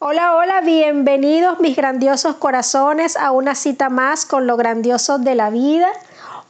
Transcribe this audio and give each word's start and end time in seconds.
Hola, 0.00 0.34
hola, 0.34 0.60
bienvenidos 0.64 1.60
mis 1.60 1.76
grandiosos 1.76 2.34
corazones 2.34 3.16
a 3.16 3.30
una 3.30 3.54
cita 3.54 3.88
más 3.90 4.26
con 4.26 4.48
lo 4.48 4.56
grandioso 4.56 5.18
de 5.18 5.36
la 5.36 5.50
vida. 5.50 5.88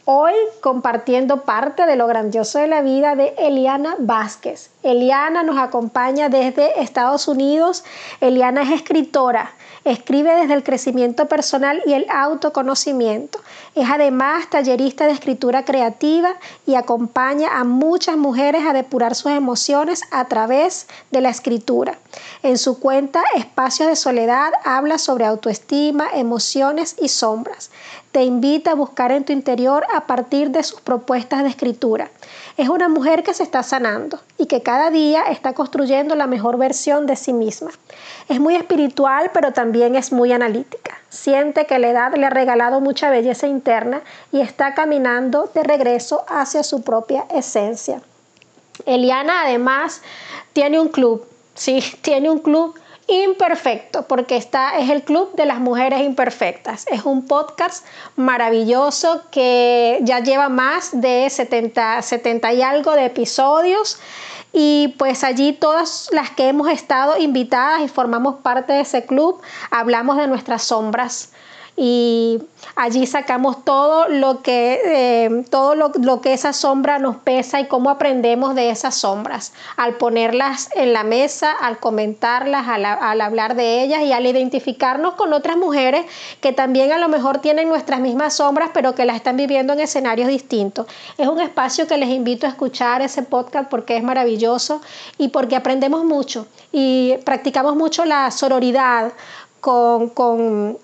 Hoy 0.06 0.32
compartiendo 0.62 1.42
parte 1.42 1.84
de 1.84 1.96
lo 1.96 2.06
grandioso 2.06 2.58
de 2.58 2.68
la 2.68 2.80
vida 2.80 3.16
de 3.16 3.34
Eliana 3.36 3.96
Vázquez. 3.98 4.70
Eliana 4.82 5.42
nos 5.42 5.58
acompaña 5.58 6.28
desde 6.28 6.80
Estados 6.80 7.26
Unidos. 7.26 7.82
Eliana 8.20 8.62
es 8.62 8.70
escritora, 8.70 9.50
escribe 9.84 10.32
desde 10.36 10.54
el 10.54 10.62
crecimiento 10.62 11.26
personal 11.26 11.82
y 11.84 11.94
el 11.94 12.06
autoconocimiento. 12.08 13.40
Es 13.74 13.88
además 13.90 14.48
tallerista 14.50 15.06
de 15.06 15.12
escritura 15.12 15.64
creativa 15.64 16.36
y 16.64 16.76
acompaña 16.76 17.58
a 17.58 17.64
muchas 17.64 18.16
mujeres 18.16 18.64
a 18.66 18.72
depurar 18.72 19.16
sus 19.16 19.32
emociones 19.32 20.02
a 20.12 20.26
través 20.26 20.86
de 21.10 21.22
la 21.22 21.30
escritura. 21.30 21.98
En 22.44 22.56
su 22.56 22.78
cuenta 22.78 23.22
Espacios 23.34 23.88
de 23.88 23.96
Soledad 23.96 24.52
habla 24.64 24.98
sobre 24.98 25.26
autoestima, 25.26 26.08
emociones 26.14 26.94
y 27.00 27.08
sombras 27.08 27.70
te 28.12 28.24
invita 28.24 28.72
a 28.72 28.74
buscar 28.74 29.12
en 29.12 29.24
tu 29.24 29.32
interior 29.32 29.84
a 29.94 30.06
partir 30.06 30.50
de 30.50 30.62
sus 30.62 30.80
propuestas 30.80 31.42
de 31.42 31.50
escritura. 31.50 32.10
Es 32.58 32.68
una 32.68 32.88
mujer 32.88 33.22
que 33.22 33.34
se 33.34 33.44
está 33.44 33.62
sanando 33.62 34.18
y 34.36 34.46
que 34.46 34.64
cada 34.64 34.90
día 34.90 35.22
está 35.30 35.52
construyendo 35.52 36.16
la 36.16 36.26
mejor 36.26 36.58
versión 36.58 37.06
de 37.06 37.14
sí 37.14 37.32
misma. 37.32 37.70
Es 38.28 38.40
muy 38.40 38.56
espiritual, 38.56 39.30
pero 39.32 39.52
también 39.52 39.94
es 39.94 40.10
muy 40.10 40.32
analítica. 40.32 40.98
Siente 41.08 41.66
que 41.66 41.78
la 41.78 41.90
edad 41.90 42.12
le 42.16 42.26
ha 42.26 42.30
regalado 42.30 42.80
mucha 42.80 43.10
belleza 43.10 43.46
interna 43.46 44.02
y 44.32 44.40
está 44.40 44.74
caminando 44.74 45.48
de 45.54 45.62
regreso 45.62 46.24
hacia 46.28 46.64
su 46.64 46.82
propia 46.82 47.26
esencia. 47.32 48.02
Eliana 48.86 49.42
además 49.42 50.02
tiene 50.52 50.80
un 50.80 50.88
club, 50.88 51.24
sí, 51.54 51.80
tiene 52.02 52.28
un 52.28 52.40
club 52.40 52.74
imperfecto, 53.08 54.06
porque 54.06 54.36
está, 54.36 54.78
es 54.78 54.90
el 54.90 55.02
Club 55.02 55.34
de 55.34 55.46
las 55.46 55.58
Mujeres 55.58 56.02
Imperfectas. 56.02 56.86
Es 56.90 57.04
un 57.04 57.26
podcast 57.26 57.84
maravilloso 58.16 59.22
que 59.30 59.98
ya 60.02 60.20
lleva 60.20 60.48
más 60.48 60.90
de 60.92 61.28
70, 61.28 62.02
70 62.02 62.52
y 62.52 62.62
algo 62.62 62.92
de 62.92 63.06
episodios. 63.06 63.98
Y 64.52 64.94
pues 64.98 65.24
allí 65.24 65.52
todas 65.52 66.08
las 66.12 66.30
que 66.30 66.48
hemos 66.48 66.68
estado 66.68 67.18
invitadas 67.18 67.82
y 67.82 67.88
formamos 67.88 68.36
parte 68.36 68.74
de 68.74 68.80
ese 68.80 69.04
club, 69.04 69.40
hablamos 69.70 70.16
de 70.16 70.26
nuestras 70.26 70.62
sombras, 70.62 71.32
y 71.80 72.42
allí 72.74 73.06
sacamos 73.06 73.64
todo 73.64 74.08
lo 74.08 74.42
que, 74.42 74.80
eh, 74.84 75.44
todo 75.48 75.76
lo, 75.76 76.20
que 76.20 76.32
esa 76.32 76.52
sombra 76.52 76.98
nos 76.98 77.16
pesa 77.16 77.60
y 77.60 77.68
cómo 77.68 77.88
aprendemos 77.88 78.56
de 78.56 78.70
esas 78.70 78.96
sombras 78.96 79.52
al 79.76 79.94
ponerlas 79.94 80.70
en 80.74 80.92
la 80.92 81.04
mesa, 81.04 81.52
al 81.52 81.78
comentarlas, 81.78 82.66
al, 82.66 82.84
al 82.84 83.20
hablar 83.20 83.54
de 83.54 83.84
ellas 83.84 84.02
y 84.02 84.12
al 84.12 84.26
identificarnos 84.26 85.14
con 85.14 85.32
otras 85.32 85.56
mujeres 85.56 86.04
que 86.40 86.52
también 86.52 86.90
a 86.90 86.98
lo 86.98 87.08
mejor 87.08 87.38
tienen 87.38 87.68
nuestras 87.68 88.00
mismas 88.00 88.34
sombras 88.34 88.70
pero 88.74 88.96
que 88.96 89.04
las 89.04 89.14
están 89.14 89.36
viviendo 89.36 89.72
en 89.72 89.78
escenarios 89.78 90.28
distintos. 90.28 90.86
Es 91.16 91.28
un 91.28 91.40
espacio 91.40 91.86
que 91.86 91.96
les 91.96 92.08
invito 92.08 92.46
a 92.46 92.50
escuchar 92.50 93.02
ese 93.02 93.22
podcast 93.22 93.70
porque 93.70 93.96
es 93.96 94.02
maravilloso 94.02 94.80
y 95.16 95.28
porque 95.28 95.54
aprendemos 95.54 96.04
mucho 96.04 96.48
y 96.72 97.14
practicamos 97.24 97.76
mucho 97.76 98.04
la 98.04 98.32
sororidad 98.32 99.12
con, 99.60 100.08
con 100.08 100.76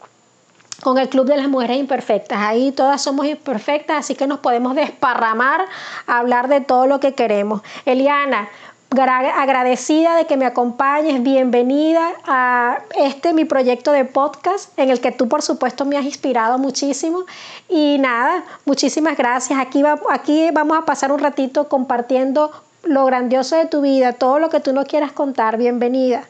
con 0.84 0.98
el 0.98 1.08
Club 1.08 1.26
de 1.26 1.38
las 1.38 1.48
Mujeres 1.48 1.78
Imperfectas. 1.78 2.38
Ahí 2.38 2.70
todas 2.70 3.02
somos 3.02 3.26
imperfectas, 3.26 3.96
así 3.96 4.14
que 4.14 4.28
nos 4.28 4.38
podemos 4.38 4.76
desparramar 4.76 5.64
a 6.06 6.18
hablar 6.18 6.46
de 6.48 6.60
todo 6.60 6.86
lo 6.86 7.00
que 7.00 7.14
queremos. 7.14 7.62
Eliana, 7.86 8.50
agradecida 8.90 10.14
de 10.14 10.26
que 10.26 10.36
me 10.36 10.44
acompañes, 10.44 11.22
bienvenida 11.22 12.12
a 12.26 12.80
este 12.96 13.32
mi 13.32 13.46
proyecto 13.46 13.92
de 13.92 14.04
podcast 14.04 14.78
en 14.78 14.90
el 14.90 15.00
que 15.00 15.10
tú 15.10 15.26
por 15.26 15.42
supuesto 15.42 15.84
me 15.84 15.96
has 15.96 16.04
inspirado 16.04 16.58
muchísimo 16.58 17.24
y 17.68 17.96
nada, 17.98 18.44
muchísimas 18.66 19.16
gracias. 19.16 19.58
Aquí, 19.58 19.82
va, 19.82 19.98
aquí 20.10 20.50
vamos 20.52 20.78
a 20.78 20.84
pasar 20.84 21.10
un 21.10 21.18
ratito 21.18 21.66
compartiendo 21.68 22.52
lo 22.82 23.06
grandioso 23.06 23.56
de 23.56 23.64
tu 23.64 23.80
vida, 23.80 24.12
todo 24.12 24.38
lo 24.38 24.50
que 24.50 24.60
tú 24.60 24.74
nos 24.74 24.84
quieras 24.84 25.12
contar, 25.12 25.56
bienvenida. 25.56 26.28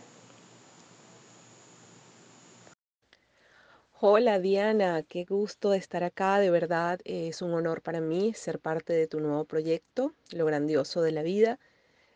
Hola 4.06 4.38
Diana, 4.38 5.03
qué 5.03 5.25
gusto 5.25 5.70
de 5.70 5.78
estar 5.78 6.04
acá, 6.04 6.38
de 6.38 6.50
verdad 6.50 7.00
es 7.06 7.41
un 7.41 7.54
honor 7.54 7.81
para 7.81 8.03
mí 8.03 8.34
ser 8.34 8.59
parte 8.59 8.92
de 8.92 9.06
tu 9.06 9.19
nuevo 9.19 9.47
proyecto, 9.47 10.12
lo 10.31 10.44
grandioso 10.44 11.00
de 11.00 11.10
la 11.10 11.22
vida. 11.22 11.59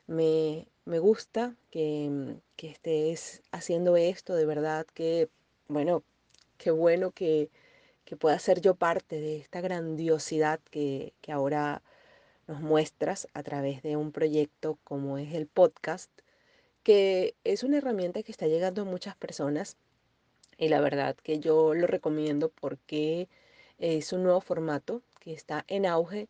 Me, 0.06 0.66
gusta 0.84 1.56
que, 1.70 2.36
estés 2.58 3.42
haciendo 3.52 3.96
esto, 3.96 4.34
de 4.34 4.44
verdad 4.44 4.86
que, 4.92 5.30
bueno, 5.68 6.04
qué 6.58 6.70
bueno 6.70 7.10
que, 7.10 7.48
pueda 8.18 8.38
ser 8.38 8.60
yo 8.60 8.74
parte 8.74 9.18
de 9.18 9.38
esta 9.38 9.62
grandiosidad 9.62 10.60
que, 10.70 11.14
que 11.22 11.32
ahora 11.32 11.82
nos 12.46 12.60
muestras 12.60 13.28
a 13.32 13.42
través 13.42 13.82
de 13.82 13.96
un 13.96 14.12
proyecto 14.12 14.78
como 14.84 15.16
es 15.16 15.32
el 15.32 15.46
podcast, 15.46 16.10
que 16.82 17.34
es 17.44 17.62
una 17.62 17.78
herramienta 17.78 18.22
que 18.22 18.32
está 18.32 18.46
llegando 18.46 18.82
a 18.82 18.84
muchas 18.84 19.16
personas 19.16 19.78
y 20.58 20.68
la 20.68 20.80
verdad 20.80 21.16
que 21.16 21.38
yo 21.38 21.72
lo 21.72 21.86
recomiendo 21.86 22.50
porque 22.50 23.28
es 23.78 24.12
un 24.12 24.24
nuevo 24.24 24.40
formato 24.40 25.02
que 25.20 25.32
está 25.32 25.64
en 25.68 25.86
auge 25.86 26.28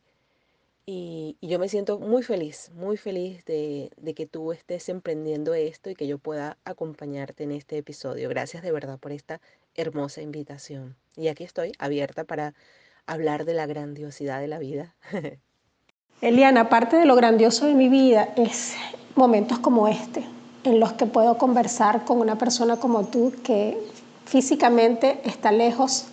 y, 0.91 1.37
yo 1.43 1.59
me 1.59 1.69
siento 1.69 1.99
muy 1.99 2.23
feliz, 2.23 2.71
muy 2.75 2.97
feliz 2.97 3.45
de, 3.45 3.91
que 4.17 4.27
tú 4.27 4.53
estés 4.53 4.89
emprendiendo 4.89 5.53
esto 5.53 5.91
y 5.91 5.95
que 5.95 6.07
yo 6.07 6.17
pueda 6.17 6.57
acompañarte 6.65 7.45
en 7.45 7.53
este 7.53 7.77
episodio. 7.77 8.31
Gracias 8.31 8.63
de 8.63 8.73
verdad 8.73 8.99
por 8.99 9.13
esta 9.13 9.41
hermosa 9.75 10.23
invitación. 10.23 10.97
Y 11.15 11.29
aquí 11.29 11.45
estoy 11.45 11.73
abierta 11.79 12.25
para 12.25 12.55
hablar 13.05 13.45
de 13.45 13.53
la 13.53 13.67
grandiosidad 13.67 14.41
de 14.41 14.49
la 14.49 14.59
vida. 14.59 14.95
Eliana, 16.23 16.71
parte 16.71 16.97
de 16.97 17.05
lo 17.05 17.17
grandioso 17.17 17.67
de 17.67 17.75
mi 17.75 17.91
vida 17.91 18.33
es 18.37 18.75
momentos 19.15 19.59
como 19.59 19.89
este, 19.89 20.25
en 20.65 20.81
los 20.81 20.95
que 20.95 21.05
puedo 21.05 21.37
conversar 21.37 22.07
con 22.07 22.19
una 22.19 22.39
persona 22.39 22.79
como 22.79 23.07
tú 23.09 23.35
que 23.45 23.77
físicamente 24.29 25.21
está 25.25 25.53
lejos, 25.53 26.05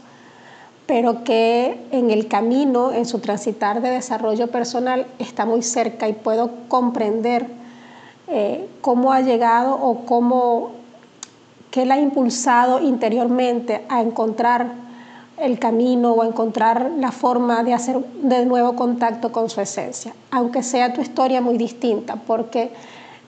pero 0.86 1.26
que 1.26 1.86
en 1.92 2.12
el 2.12 2.28
camino, 2.30 2.94
en 2.94 3.06
su 3.06 3.20
transitar 3.20 3.82
de 3.82 3.90
desarrollo 3.90 4.48
personal, 4.48 5.06
está 5.20 5.46
muy 5.46 5.62
cerca 5.62 6.08
y 6.08 6.14
puedo 6.14 6.52
comprender 6.70 7.48
eh, 8.28 8.70
cómo 8.80 9.12
ha 9.12 9.20
llegado 9.20 9.76
o 9.76 10.06
cómo, 10.06 10.72
qué 11.72 11.86
la 11.86 11.96
ha 11.96 12.00
impulsado 12.00 12.80
interiormente 12.80 13.84
a 13.90 14.02
encontrar 14.02 14.72
el 15.38 15.60
camino 15.60 16.14
o 16.14 16.22
a 16.22 16.28
encontrar 16.28 16.92
la 16.98 17.12
forma 17.12 17.64
de 17.64 17.74
hacer 17.74 18.00
de 18.24 18.46
nuevo 18.46 18.78
contacto 18.78 19.34
con 19.34 19.50
su 19.50 19.60
esencia, 19.60 20.14
aunque 20.32 20.64
sea 20.64 20.94
tu 20.94 21.02
historia 21.02 21.42
muy 21.42 21.58
distinta, 21.58 22.16
porque 22.16 22.72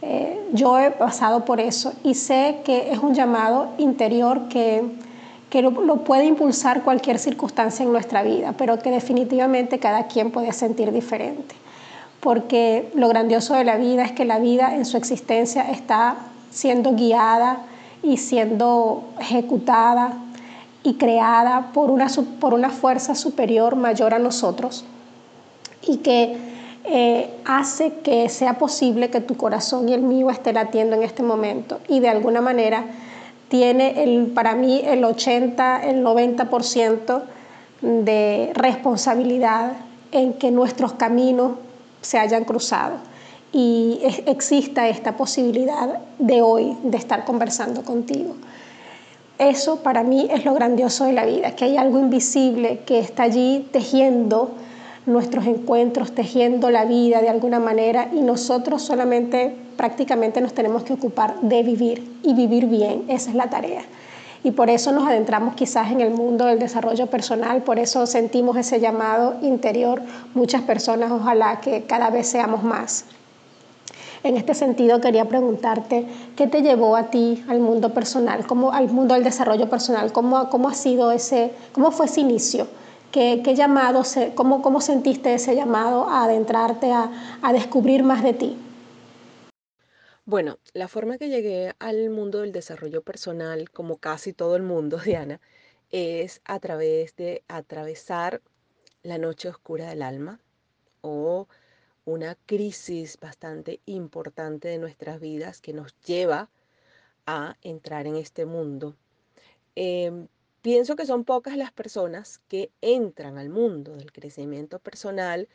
eh, 0.02 0.50
yo 0.54 0.78
he 0.80 0.92
pasado 0.92 1.44
por 1.44 1.60
eso 1.60 1.94
y 2.04 2.14
sé 2.14 2.60
que 2.64 2.92
es 2.92 3.00
un 3.00 3.16
llamado 3.16 3.70
interior 3.78 4.48
que, 4.48 4.84
que 5.50 5.62
lo, 5.62 5.72
puede 6.04 6.26
impulsar 6.26 6.84
cualquier 6.84 7.18
circunstancia 7.18 7.84
en 7.84 7.92
nuestra 7.92 8.22
vida, 8.22 8.54
pero 8.58 8.80
que 8.80 8.92
definitivamente 8.92 9.80
cada 9.80 10.08
quien 10.08 10.32
puede 10.32 10.52
sentir 10.52 10.92
diferente. 10.92 11.56
Porque 12.20 12.92
lo 12.96 13.08
grandioso 13.10 13.56
de 13.56 13.64
la 13.64 13.78
vida 13.78 14.04
es 14.04 14.12
que 14.12 14.26
la 14.26 14.40
vida 14.40 14.76
en 14.76 14.86
su 14.86 14.98
existencia 14.98 15.70
está 15.72 16.18
siendo 16.52 16.94
guiada 16.94 17.60
y 18.04 18.18
siendo 18.18 19.04
ejecutada 19.20 20.14
y 20.84 20.96
creada 20.96 21.72
por 21.74 21.90
una, 21.90 22.08
por 22.40 22.54
una 22.54 22.70
fuerza 22.70 23.16
superior 23.16 23.76
mayor 23.76 24.14
a 24.14 24.20
nosotros 24.20 24.86
y 25.86 25.98
que 25.98 26.38
eh, 26.90 27.30
hace 27.46 27.94
que 28.04 28.30
sea 28.30 28.58
posible 28.58 29.10
que 29.10 29.20
tu 29.20 29.36
corazón 29.36 29.90
y 29.90 29.94
el 29.94 30.02
mío 30.02 30.30
esté 30.30 30.54
latiendo 30.54 30.96
en 30.96 31.04
este 31.04 31.22
momento 31.22 31.80
y 31.88 32.00
de 32.00 32.10
alguna 32.10 32.40
manera 32.40 32.86
tiene 33.50 34.04
el, 34.04 34.28
para 34.28 34.56
mí 34.56 34.82
el 34.86 35.04
80, 35.04 35.84
el 35.84 36.04
90% 36.04 37.22
de 37.82 38.52
responsabilidad 38.54 39.74
en 40.12 40.34
que 40.34 40.52
nuestros 40.52 40.94
caminos 40.94 41.54
se 42.02 42.20
hayan 42.20 42.46
cruzado 42.46 42.96
y 43.52 44.00
exista 44.26 44.88
esta 44.88 45.18
posibilidad 45.18 46.00
de 46.20 46.42
hoy 46.42 46.78
de 46.84 46.98
estar 46.98 47.26
conversando 47.26 47.84
contigo. 47.84 48.36
Eso 49.40 49.84
para 49.84 50.04
mí 50.04 50.28
es 50.32 50.46
lo 50.46 50.54
grandioso 50.54 51.06
de 51.06 51.14
la 51.14 51.26
vida, 51.26 51.56
que 51.56 51.66
hay 51.66 51.78
algo 51.78 52.00
invisible 52.00 52.80
que 52.86 53.00
está 53.00 53.24
allí 53.24 53.68
tejiendo 53.72 54.52
nuestros 55.08 55.48
encuentros, 55.48 56.12
tejiendo 56.12 56.70
la 56.70 56.86
vida 56.86 57.22
de 57.22 57.30
alguna 57.30 57.60
manera 57.60 58.10
y 58.14 58.22
nosotros 58.22 58.82
solamente 58.82 59.56
prácticamente 59.78 60.42
nos 60.42 60.54
tenemos 60.54 60.84
que 60.84 60.94
ocupar 60.94 61.40
de 61.42 61.64
vivir 61.64 62.20
y 62.24 62.34
vivir 62.34 62.68
bien, 62.68 63.06
esa 63.08 63.30
es 63.30 63.36
la 63.36 63.50
tarea. 63.50 63.82
Y 64.44 64.52
por 64.52 64.70
eso 64.70 64.92
nos 64.92 65.08
adentramos 65.08 65.56
quizás 65.56 65.92
en 65.92 66.02
el 66.02 66.12
mundo 66.12 66.46
del 66.46 66.60
desarrollo 66.60 67.08
personal, 67.08 67.64
por 67.64 67.80
eso 67.80 68.06
sentimos 68.06 68.58
ese 68.58 68.80
llamado 68.82 69.38
interior, 69.42 70.02
muchas 70.36 70.62
personas, 70.62 71.10
ojalá 71.10 71.62
que 71.62 71.84
cada 71.84 72.10
vez 72.10 72.28
seamos 72.28 72.64
más. 72.64 73.06
En 74.24 74.36
este 74.36 74.56
sentido, 74.56 75.00
quería 75.00 75.26
preguntarte, 75.26 76.06
¿qué 76.36 76.48
te 76.48 76.62
llevó 76.62 76.98
a 76.98 77.04
ti 77.04 77.46
al 77.48 77.60
mundo 77.62 77.94
personal, 77.94 78.46
cómo, 78.46 78.74
al 78.74 78.90
mundo 78.90 79.14
del 79.14 79.24
desarrollo 79.24 79.70
personal? 79.70 80.12
¿Cómo, 80.12 80.50
cómo 80.50 80.68
ha 80.68 80.74
sido 80.74 81.12
ese, 81.12 81.54
cómo 81.72 81.92
fue 81.92 82.08
ese 82.08 82.22
inicio? 82.22 82.68
¿Qué, 83.18 83.42
qué 83.44 83.56
llamado, 83.56 84.04
cómo, 84.36 84.62
cómo 84.62 84.80
sentiste 84.80 85.34
ese 85.34 85.56
llamado 85.56 86.08
a 86.08 86.26
adentrarte, 86.26 86.92
a, 86.92 87.40
a 87.42 87.52
descubrir 87.52 88.04
más 88.04 88.22
de 88.22 88.34
ti? 88.34 88.56
Bueno, 90.26 90.60
la 90.74 90.88
forma 90.88 91.18
que 91.18 91.28
llegué 91.28 91.74
al 91.80 92.12
mundo 92.12 92.42
del 92.42 92.52
desarrollo 92.52 93.02
personal, 93.02 93.72
como 93.72 93.98
casi 93.98 94.34
todo 94.34 94.56
el 94.56 94.62
mundo, 94.62 95.00
Diana, 95.04 95.42
es 95.90 96.42
a 96.46 96.60
través 96.60 97.16
de 97.16 97.42
atravesar 97.48 98.44
la 99.02 99.18
noche 99.18 99.50
oscura 99.50 99.90
del 99.90 100.04
alma 100.04 100.40
o 101.02 101.48
una 102.06 102.36
crisis 102.46 103.18
bastante 103.20 103.80
importante 103.88 104.68
de 104.68 104.78
nuestras 104.78 105.20
vidas 105.20 105.60
que 105.60 105.74
nos 105.74 106.00
lleva 106.02 106.52
a 107.26 107.58
entrar 107.64 108.06
en 108.06 108.16
este 108.16 108.46
mundo. 108.46 108.96
Em, 109.74 110.28
pienso 110.62 110.96
que 110.96 111.06
son 111.06 111.24
pocas 111.26 111.58
las 111.58 111.72
personas 111.72 112.40
que 112.48 112.72
entran 112.82 113.38
al 113.38 113.50
mundo 113.50 113.96
del 113.96 114.12
crecimiento 114.12 114.80
personal 114.80 115.48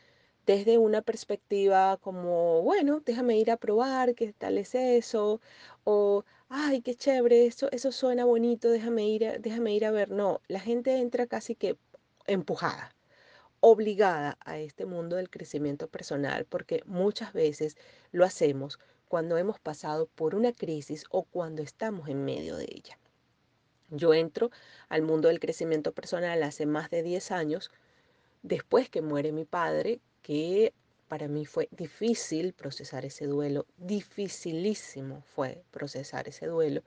desde 0.46 0.78
una 0.78 1.02
perspectiva 1.02 1.98
como, 1.98 2.62
bueno, 2.62 3.00
déjame 3.04 3.38
ir 3.38 3.50
a 3.50 3.56
probar 3.56 4.14
qué 4.14 4.32
tal 4.32 4.58
es 4.58 4.74
eso, 4.74 5.40
o, 5.84 6.24
ay, 6.48 6.82
qué 6.82 6.94
chévere, 6.94 7.46
eso, 7.46 7.70
eso 7.72 7.92
suena 7.92 8.24
bonito, 8.24 8.70
déjame 8.70 9.06
ir, 9.08 9.40
déjame 9.40 9.74
ir 9.74 9.84
a 9.84 9.90
ver. 9.92 10.10
No, 10.10 10.40
la 10.48 10.60
gente 10.60 10.96
entra 10.98 11.26
casi 11.26 11.54
que 11.54 11.76
empujada 12.26 12.94
obligada 13.60 14.38
a 14.44 14.58
este 14.58 14.86
mundo 14.86 15.16
del 15.16 15.30
crecimiento 15.30 15.88
personal 15.88 16.46
porque 16.46 16.82
muchas 16.86 17.32
veces 17.32 17.76
lo 18.10 18.24
hacemos 18.24 18.78
cuando 19.08 19.36
hemos 19.38 19.60
pasado 19.60 20.06
por 20.06 20.34
una 20.34 20.52
crisis 20.52 21.04
o 21.10 21.22
cuando 21.24 21.62
estamos 21.62 22.08
en 22.08 22.24
medio 22.24 22.56
de 22.56 22.64
ella. 22.64 22.98
Yo 23.94 24.14
entro 24.14 24.50
al 24.88 25.02
mundo 25.02 25.28
del 25.28 25.38
crecimiento 25.38 25.92
personal 25.92 26.42
hace 26.42 26.64
más 26.64 26.88
de 26.88 27.02
10 27.02 27.30
años, 27.30 27.70
después 28.42 28.88
que 28.88 29.02
muere 29.02 29.32
mi 29.32 29.44
padre, 29.44 30.00
que 30.22 30.72
para 31.08 31.28
mí 31.28 31.44
fue 31.44 31.68
difícil 31.70 32.54
procesar 32.54 33.04
ese 33.04 33.26
duelo, 33.26 33.66
dificilísimo 33.76 35.20
fue 35.34 35.62
procesar 35.70 36.26
ese 36.26 36.46
duelo, 36.46 36.82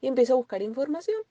y 0.00 0.08
empiezo 0.08 0.32
a 0.32 0.36
buscar 0.36 0.62
información. 0.62 1.22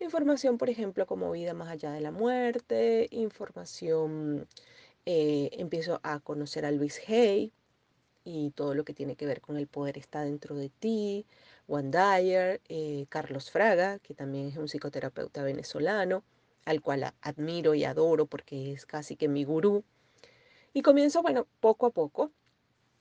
Información, 0.00 0.58
por 0.58 0.68
ejemplo, 0.70 1.06
como 1.06 1.30
vida 1.30 1.54
más 1.54 1.68
allá 1.68 1.92
de 1.92 2.00
la 2.00 2.10
muerte, 2.10 3.06
información, 3.12 4.48
eh, 5.06 5.50
empiezo 5.52 6.00
a 6.02 6.18
conocer 6.18 6.66
a 6.66 6.72
Luis 6.72 7.00
Hay 7.08 7.52
y 8.24 8.50
todo 8.50 8.74
lo 8.74 8.84
que 8.84 8.92
tiene 8.94 9.14
que 9.14 9.26
ver 9.26 9.40
con 9.40 9.56
el 9.56 9.68
poder 9.68 9.98
está 9.98 10.22
dentro 10.22 10.56
de 10.56 10.68
ti, 10.68 11.26
Juan 11.66 11.90
Dyer, 11.90 12.60
eh, 12.68 13.06
Carlos 13.08 13.50
Fraga, 13.50 13.98
que 14.00 14.14
también 14.14 14.48
es 14.48 14.56
un 14.56 14.68
psicoterapeuta 14.68 15.42
venezolano, 15.42 16.24
al 16.64 16.80
cual 16.82 17.14
admiro 17.22 17.74
y 17.74 17.84
adoro 17.84 18.26
porque 18.26 18.72
es 18.72 18.86
casi 18.86 19.16
que 19.16 19.28
mi 19.28 19.44
gurú. 19.44 19.84
Y 20.72 20.82
comienzo, 20.82 21.22
bueno, 21.22 21.46
poco 21.60 21.86
a 21.86 21.90
poco, 21.90 22.32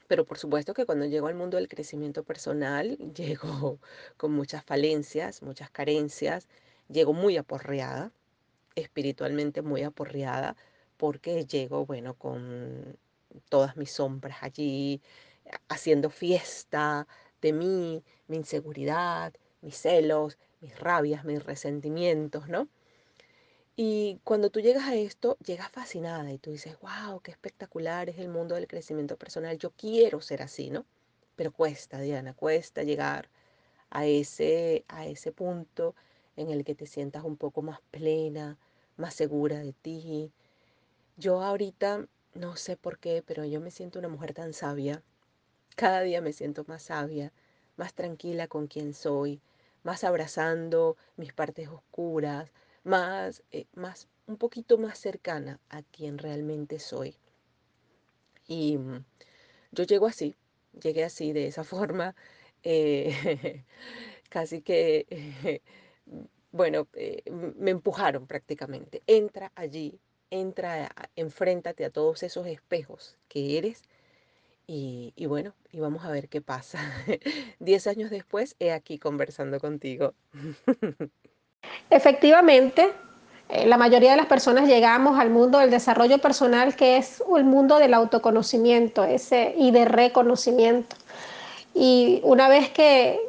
pero 0.07 0.25
por 0.25 0.38
supuesto 0.38 0.74
que 0.74 0.86
cuando 0.86 1.06
llego 1.06 1.27
al 1.27 1.36
mundo 1.36 1.57
del 1.57 1.68
crecimiento 1.68 2.24
personal, 2.24 2.98
llego 3.15 3.80
con 4.18 4.31
muchas 4.33 4.63
falencias, 4.63 5.42
muchas 5.42 5.69
carencias, 5.71 6.48
llego 6.89 7.13
muy 7.13 7.38
aporreada, 7.38 8.12
espiritualmente 8.75 9.62
muy 9.62 9.83
aporreada, 9.83 10.56
porque 10.98 11.45
llego, 11.45 11.86
bueno, 11.86 12.15
con 12.15 12.98
todas 13.50 13.77
mis 13.77 13.92
sombras 13.92 14.38
allí, 14.42 15.01
haciendo 15.68 16.10
fiesta 16.10 17.07
de 17.43 17.53
mí, 17.53 18.03
mi 18.27 18.37
inseguridad, 18.37 19.33
mis 19.61 19.77
celos, 19.77 20.39
mis 20.61 20.79
rabias, 20.79 21.25
mis 21.25 21.43
resentimientos, 21.43 22.47
¿no? 22.47 22.67
Y 23.75 24.19
cuando 24.23 24.49
tú 24.49 24.59
llegas 24.59 24.87
a 24.87 24.95
esto, 24.95 25.37
llegas 25.43 25.69
fascinada 25.69 26.31
y 26.31 26.37
tú 26.37 26.51
dices, 26.51 26.77
wow, 26.81 27.19
qué 27.21 27.31
espectacular 27.31 28.09
es 28.09 28.17
el 28.19 28.29
mundo 28.29 28.55
del 28.55 28.67
crecimiento 28.67 29.17
personal, 29.17 29.57
yo 29.57 29.71
quiero 29.71 30.21
ser 30.21 30.41
así, 30.41 30.69
¿no? 30.69 30.85
Pero 31.35 31.51
cuesta, 31.51 31.99
Diana, 31.99 32.33
cuesta 32.33 32.83
llegar 32.83 33.29
a 33.89 34.05
ese, 34.05 34.85
a 34.87 35.05
ese 35.07 35.31
punto 35.31 35.95
en 36.35 36.49
el 36.49 36.63
que 36.63 36.75
te 36.75 36.85
sientas 36.87 37.23
un 37.23 37.35
poco 37.35 37.61
más 37.61 37.79
plena, 37.91 38.57
más 38.95 39.15
segura 39.15 39.59
de 39.59 39.73
ti. 39.73 40.31
Yo 41.17 41.41
ahorita, 41.41 42.07
no 42.35 42.55
sé 42.55 42.77
por 42.77 42.99
qué, 42.99 43.23
pero 43.25 43.43
yo 43.45 43.59
me 43.59 43.71
siento 43.71 43.99
una 43.99 44.07
mujer 44.07 44.33
tan 44.33 44.53
sabia. 44.53 45.03
Cada 45.75 46.01
día 46.01 46.21
me 46.21 46.33
siento 46.33 46.63
más 46.67 46.83
sabia, 46.83 47.31
más 47.77 47.93
tranquila 47.93 48.47
con 48.47 48.67
quien 48.67 48.93
soy, 48.93 49.41
más 49.83 50.03
abrazando 50.03 50.97
mis 51.17 51.33
partes 51.33 51.67
oscuras, 51.69 52.51
más, 52.83 53.43
eh, 53.51 53.65
más, 53.73 54.07
un 54.27 54.37
poquito 54.37 54.77
más 54.77 54.99
cercana 54.99 55.59
a 55.69 55.81
quien 55.83 56.17
realmente 56.17 56.79
soy. 56.79 57.15
Y 58.47 58.77
mm, 58.77 59.03
yo 59.71 59.83
llego 59.85 60.07
así, 60.07 60.35
llegué 60.81 61.03
así, 61.03 61.33
de 61.33 61.47
esa 61.47 61.63
forma, 61.63 62.15
eh, 62.63 63.63
casi 64.29 64.61
que 64.61 65.61
bueno, 66.53 66.87
eh, 66.93 67.23
me 67.31 67.71
empujaron 67.71 68.27
prácticamente. 68.27 69.01
Entra 69.07 69.51
allí, 69.55 69.99
entra, 70.29 70.89
enfréntate 71.15 71.83
a 71.83 71.89
todos 71.89 72.23
esos 72.23 72.45
espejos 72.47 73.17
que 73.27 73.57
eres 73.57 73.81
y, 74.65 75.25
bueno, 75.25 75.54
y 75.71 75.80
vamos 75.80 76.06
a 76.06 76.12
ver 76.12 76.30
qué 76.30 76.42
pasa. 76.42 76.80
Diez 77.60 77.88
años 77.88 78.10
después, 78.10 78.56
he 78.60 78.71
aquí 78.71 78.98
conversando 78.98 79.60
contigo. 79.60 80.13
Efectivamente, 81.89 82.92
eh, 83.50 83.68
la 83.68 83.77
mayoría 83.77 84.12
de 84.12 84.18
las 84.18 84.25
personas 84.25 84.68
llegamos 84.68 85.19
al 85.19 85.30
mundo 85.30 85.60
del 85.60 85.69
desarrollo 85.69 86.18
personal, 86.19 86.75
que 86.75 86.98
es 86.98 87.21
el 87.36 87.44
mundo 87.44 87.77
del 87.77 87.94
autoconocimiento 87.94 89.04
ese, 89.04 89.54
y 89.57 89.71
de 89.71 89.86
reconocimiento. 89.86 90.95
Y 91.74 92.21
una 92.24 92.48
vez 92.48 92.69
que, 92.69 93.19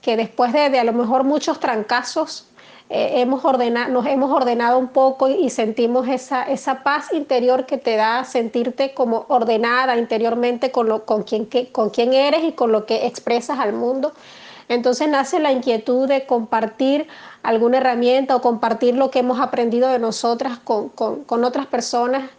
que 0.00 0.16
después 0.16 0.52
de, 0.52 0.70
de 0.70 0.78
a 0.78 0.84
lo 0.84 0.92
mejor 0.92 1.24
muchos 1.24 1.58
trancazos, 1.58 2.48
eh, 2.96 3.20
hemos 3.22 3.44
ordenado, 3.44 3.90
nos 3.90 4.06
hemos 4.06 4.30
ordenado 4.30 4.78
un 4.78 4.86
poco 4.86 5.26
y 5.26 5.50
sentimos 5.50 6.06
esa, 6.06 6.44
esa 6.44 6.84
paz 6.84 7.12
interior 7.12 7.66
que 7.66 7.76
te 7.76 7.96
da 7.96 8.22
sentirte 8.22 8.94
como 8.94 9.26
ordenada 9.26 9.96
interiormente 9.98 10.70
con, 10.70 10.88
lo, 10.88 11.04
con, 11.04 11.24
quien, 11.24 11.46
que, 11.46 11.72
con 11.72 11.90
quien 11.90 12.12
eres 12.12 12.44
y 12.44 12.52
con 12.52 12.70
lo 12.70 12.86
que 12.86 13.06
expresas 13.06 13.58
al 13.58 13.72
mundo. 13.72 14.12
Entonces 14.68 15.08
nace 15.08 15.40
la 15.40 15.50
inquietud 15.50 16.06
de 16.06 16.24
compartir 16.24 17.08
alguna 17.42 17.78
herramienta 17.78 18.36
o 18.36 18.40
compartir 18.40 18.94
lo 18.94 19.10
que 19.10 19.18
hemos 19.18 19.40
aprendido 19.40 19.88
de 19.88 19.98
nosotras 19.98 20.60
con, 20.62 20.88
con, 20.90 21.24
con 21.24 21.42
otras 21.42 21.66
personas, 21.66 22.30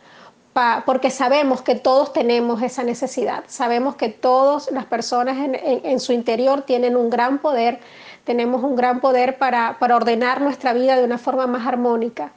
porque 0.85 1.09
sabemos 1.09 1.63
que 1.63 1.75
todos 1.75 2.13
tenemos 2.13 2.61
esa 2.61 2.83
necesidad, 2.83 3.43
sabemos 3.47 3.97
que 3.97 4.07
todas 4.07 4.71
las 4.71 4.85
personas 4.85 5.37
en, 5.37 5.59
en 5.83 5.99
su 5.99 6.13
interior 6.13 6.61
tienen 6.61 6.95
un 6.95 7.09
gran 7.09 7.39
poder 7.39 7.81
tenemos 8.25 8.63
un 8.63 8.75
gran 8.75 8.99
poder 8.99 9.37
para, 9.37 9.77
para 9.79 9.95
ordenar 9.95 10.41
nuestra 10.41 10.73
vida 10.73 10.97
de 10.97 11.03
una 11.03 11.17
forma 11.17 11.47
más 11.47 11.65
armónica. 11.65 12.31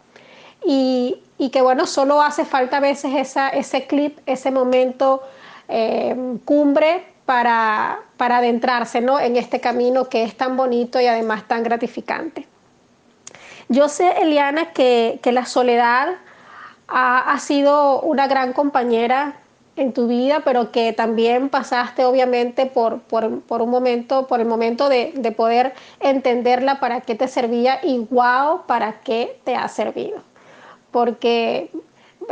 Y, 0.64 1.22
y, 1.38 1.50
que 1.50 1.62
bueno, 1.62 1.86
solo 1.86 2.20
hace 2.20 2.44
falta 2.44 2.76
a 2.76 2.80
veces 2.80 3.14
esa, 3.16 3.48
ese 3.48 3.86
clip, 3.86 4.18
ese 4.26 4.50
momento 4.50 5.22
eh, 5.68 6.14
cumbre 6.44 7.04
para, 7.24 8.00
para 8.16 8.38
adentrarse 8.38 9.00
¿no? 9.00 9.18
en 9.20 9.36
este 9.36 9.60
camino 9.60 10.08
que 10.08 10.24
es 10.24 10.36
tan 10.36 10.56
bonito 10.56 11.00
y 11.00 11.06
además 11.06 11.46
tan 11.46 11.62
gratificante. 11.62 12.46
Yo 13.68 13.88
sé, 13.88 14.22
Eliana, 14.22 14.72
que, 14.72 15.20
que 15.22 15.32
la 15.32 15.46
soledad 15.46 16.08
ha, 16.88 17.32
ha 17.32 17.38
sido 17.38 18.00
una 18.00 18.26
gran 18.26 18.52
compañera 18.52 19.36
en 19.78 19.92
tu 19.92 20.08
vida, 20.08 20.42
pero 20.44 20.72
que 20.72 20.92
también 20.92 21.48
pasaste 21.48 22.04
obviamente 22.04 22.66
por, 22.66 22.98
por, 23.02 23.40
por 23.42 23.62
un 23.62 23.70
momento, 23.70 24.26
por 24.26 24.40
el 24.40 24.46
momento 24.46 24.88
de, 24.88 25.12
de, 25.14 25.30
poder 25.30 25.72
entenderla 26.00 26.80
para 26.80 27.00
qué 27.00 27.14
te 27.14 27.28
servía 27.28 27.78
y 27.84 27.98
wow, 28.10 28.66
para 28.66 29.00
qué 29.00 29.38
te 29.44 29.54
ha 29.54 29.68
servido. 29.68 30.18
Porque 30.90 31.70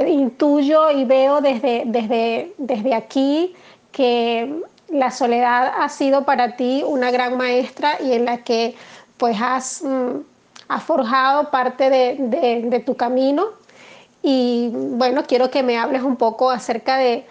intuyo 0.07 0.91
y 0.91 1.05
veo 1.05 1.41
desde, 1.41 1.85
desde, 1.87 2.53
desde 2.59 2.95
aquí 2.95 3.55
que 3.93 4.61
la 4.88 5.12
soledad 5.12 5.73
ha 5.79 5.88
sido 5.88 6.25
para 6.25 6.57
ti 6.57 6.83
una 6.85 7.12
gran 7.12 7.37
maestra 7.37 7.99
y 8.03 8.12
en 8.12 8.25
la 8.25 8.38
que 8.38 8.75
pues 9.19 9.37
has, 9.41 9.83
mm, 9.83 10.79
forjado 10.85 11.50
parte 11.53 11.91
de, 11.91 12.62
de 12.69 12.81
tu 12.81 12.97
camino 12.97 13.45
y 14.28 14.71
bueno, 14.73 15.23
quiero 15.25 15.52
que 15.52 15.62
me 15.62 15.78
hables 15.78 16.02
un 16.02 16.16
poco 16.16 16.50
acerca 16.50 16.99
de, 16.99 17.25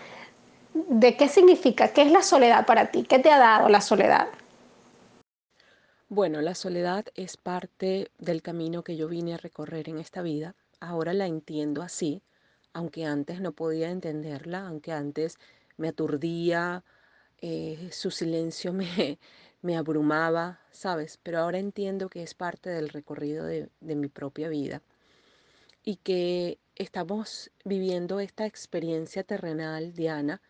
de 0.73 1.17
qué 1.17 1.27
significa, 1.27 1.91
qué 1.91 2.03
es 2.03 2.11
la 2.11 2.21
soledad 2.21 2.65
para 2.65 2.89
ti, 2.89 3.03
qué 3.03 3.19
te 3.19 3.29
ha 3.29 3.37
dado 3.37 3.67
la 3.67 3.81
soledad. 3.81 4.29
Bueno, 6.07 6.39
la 6.39 6.55
soledad 6.55 7.03
es 7.15 7.35
parte 7.35 8.09
del 8.17 8.41
camino 8.41 8.81
que 8.81 8.95
yo 8.95 9.09
vine 9.09 9.33
a 9.33 9.37
recorrer 9.37 9.89
en 9.89 9.99
esta 9.99 10.21
vida. 10.21 10.55
Ahora 10.79 11.11
la 11.11 11.27
entiendo 11.27 11.81
así, 11.81 12.21
aunque 12.71 13.03
antes 13.03 13.41
no 13.41 13.51
podía 13.51 13.89
entenderla, 13.89 14.65
aunque 14.65 14.93
antes 14.93 15.37
me 15.75 15.89
aturdía, 15.89 16.85
eh, 17.41 17.89
su 17.91 18.09
silencio 18.09 18.71
me, 18.73 19.19
me 19.61 19.75
abrumaba, 19.75 20.61
¿sabes? 20.71 21.19
Pero 21.21 21.39
ahora 21.39 21.57
entiendo 21.57 22.07
que 22.07 22.23
es 22.23 22.33
parte 22.35 22.69
del 22.69 22.87
recorrido 22.87 23.43
de, 23.43 23.67
de 23.81 23.95
mi 23.97 24.07
propia 24.07 24.47
vida 24.47 24.81
y 25.83 25.97
que 25.97 26.57
estamos 26.75 27.51
viviendo 27.63 28.19
esta 28.19 28.45
experiencia 28.45 29.23
terrenal, 29.23 29.93
Diana, 29.93 30.41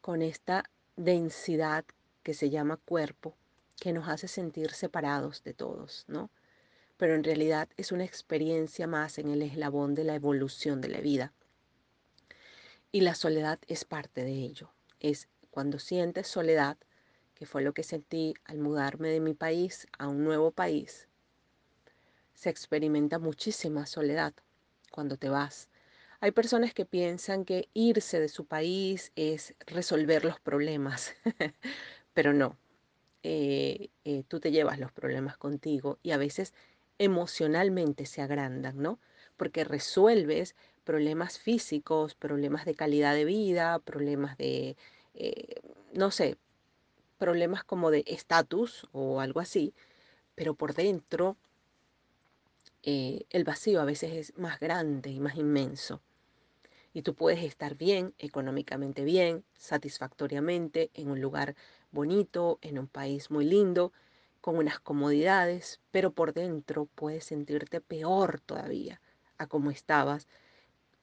con 0.00 0.22
esta 0.22 0.64
densidad 0.96 1.84
que 2.22 2.32
se 2.32 2.48
llama 2.48 2.78
cuerpo, 2.78 3.34
que 3.78 3.92
nos 3.92 4.08
hace 4.08 4.28
sentir 4.28 4.72
separados 4.72 5.44
de 5.44 5.52
todos, 5.52 6.04
¿no? 6.08 6.30
Pero 6.96 7.14
en 7.14 7.22
realidad 7.22 7.68
es 7.76 7.92
una 7.92 8.04
experiencia 8.04 8.86
más 8.86 9.18
en 9.18 9.28
el 9.28 9.42
eslabón 9.42 9.94
de 9.94 10.04
la 10.04 10.14
evolución 10.14 10.80
de 10.80 10.88
la 10.88 11.00
vida. 11.00 11.32
Y 12.90 13.02
la 13.02 13.14
soledad 13.14 13.58
es 13.68 13.84
parte 13.84 14.24
de 14.24 14.32
ello. 14.32 14.70
Es 15.00 15.28
cuando 15.50 15.78
sientes 15.78 16.26
soledad, 16.28 16.78
que 17.34 17.44
fue 17.44 17.62
lo 17.62 17.74
que 17.74 17.82
sentí 17.82 18.34
al 18.44 18.58
mudarme 18.58 19.10
de 19.10 19.20
mi 19.20 19.34
país 19.34 19.86
a 19.98 20.08
un 20.08 20.24
nuevo 20.24 20.50
país, 20.50 21.06
se 22.32 22.48
experimenta 22.48 23.18
muchísima 23.18 23.84
soledad 23.84 24.32
cuando 24.98 25.16
te 25.16 25.28
vas. 25.28 25.68
Hay 26.18 26.32
personas 26.32 26.74
que 26.74 26.84
piensan 26.84 27.44
que 27.44 27.68
irse 27.72 28.18
de 28.18 28.28
su 28.28 28.46
país 28.46 29.12
es 29.14 29.54
resolver 29.64 30.24
los 30.24 30.40
problemas, 30.40 31.14
pero 32.14 32.32
no. 32.32 32.56
Eh, 33.22 33.90
eh, 34.04 34.24
tú 34.26 34.40
te 34.40 34.50
llevas 34.50 34.80
los 34.80 34.90
problemas 34.90 35.36
contigo 35.36 36.00
y 36.02 36.10
a 36.10 36.16
veces 36.16 36.52
emocionalmente 36.98 38.06
se 38.06 38.22
agrandan, 38.22 38.82
¿no? 38.82 38.98
Porque 39.36 39.62
resuelves 39.62 40.56
problemas 40.82 41.38
físicos, 41.38 42.16
problemas 42.16 42.64
de 42.64 42.74
calidad 42.74 43.14
de 43.14 43.24
vida, 43.24 43.78
problemas 43.78 44.36
de, 44.36 44.76
eh, 45.14 45.60
no 45.92 46.10
sé, 46.10 46.38
problemas 47.18 47.62
como 47.62 47.92
de 47.92 48.02
estatus 48.08 48.88
o 48.90 49.20
algo 49.20 49.38
así, 49.38 49.74
pero 50.34 50.54
por 50.54 50.74
dentro 50.74 51.36
eh, 52.90 53.26
el 53.28 53.44
vacío 53.44 53.82
a 53.82 53.84
veces 53.84 54.14
es 54.14 54.38
más 54.38 54.60
grande 54.60 55.10
y 55.10 55.20
más 55.20 55.36
inmenso. 55.36 56.00
Y 56.94 57.02
tú 57.02 57.14
puedes 57.14 57.44
estar 57.44 57.74
bien, 57.74 58.14
económicamente 58.16 59.04
bien, 59.04 59.44
satisfactoriamente, 59.58 60.90
en 60.94 61.10
un 61.10 61.20
lugar 61.20 61.54
bonito, 61.90 62.58
en 62.62 62.78
un 62.78 62.86
país 62.86 63.30
muy 63.30 63.44
lindo, 63.44 63.92
con 64.40 64.56
unas 64.56 64.80
comodidades, 64.80 65.80
pero 65.90 66.12
por 66.12 66.32
dentro 66.32 66.86
puedes 66.94 67.24
sentirte 67.26 67.82
peor 67.82 68.40
todavía 68.40 69.02
a 69.36 69.46
como 69.48 69.70
estabas 69.70 70.26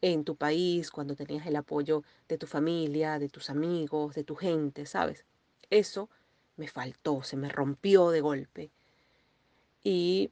en 0.02 0.24
tu 0.24 0.38
país, 0.38 0.90
cuando 0.90 1.16
tenías 1.16 1.46
el 1.46 1.56
apoyo 1.56 2.02
de 2.28 2.40
tu 2.40 2.48
familia, 2.48 3.20
de 3.20 3.30
tus 3.30 3.52
amigos, 3.52 4.16
de 4.16 4.24
tu 4.24 4.36
gente, 4.36 4.88
¿sabes? 4.88 5.24
Eso 5.70 6.10
me 6.56 6.68
faltó, 6.68 7.22
se 7.22 7.38
me 7.38 7.48
rompió 7.48 8.10
de 8.10 8.22
golpe. 8.22 8.72
Y 9.84 10.32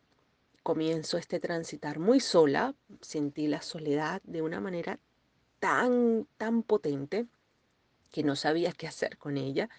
comienzo 0.63 1.17
este 1.17 1.39
transitar 1.39 2.00
muy 2.00 2.20
sola, 2.20 2.74
sentí 3.01 3.48
la 3.48 3.62
soledad 3.62 4.22
de 4.24 4.41
una 4.41 4.60
manera 4.60 5.00
tan, 5.60 6.27
tan 6.38 6.63
potente 6.63 7.27
que 8.12 8.24
no 8.24 8.36
sabía 8.36 8.72
qué 8.72 8.88
hacer 8.88 9.17
con 9.17 9.38
ella. 9.38 9.70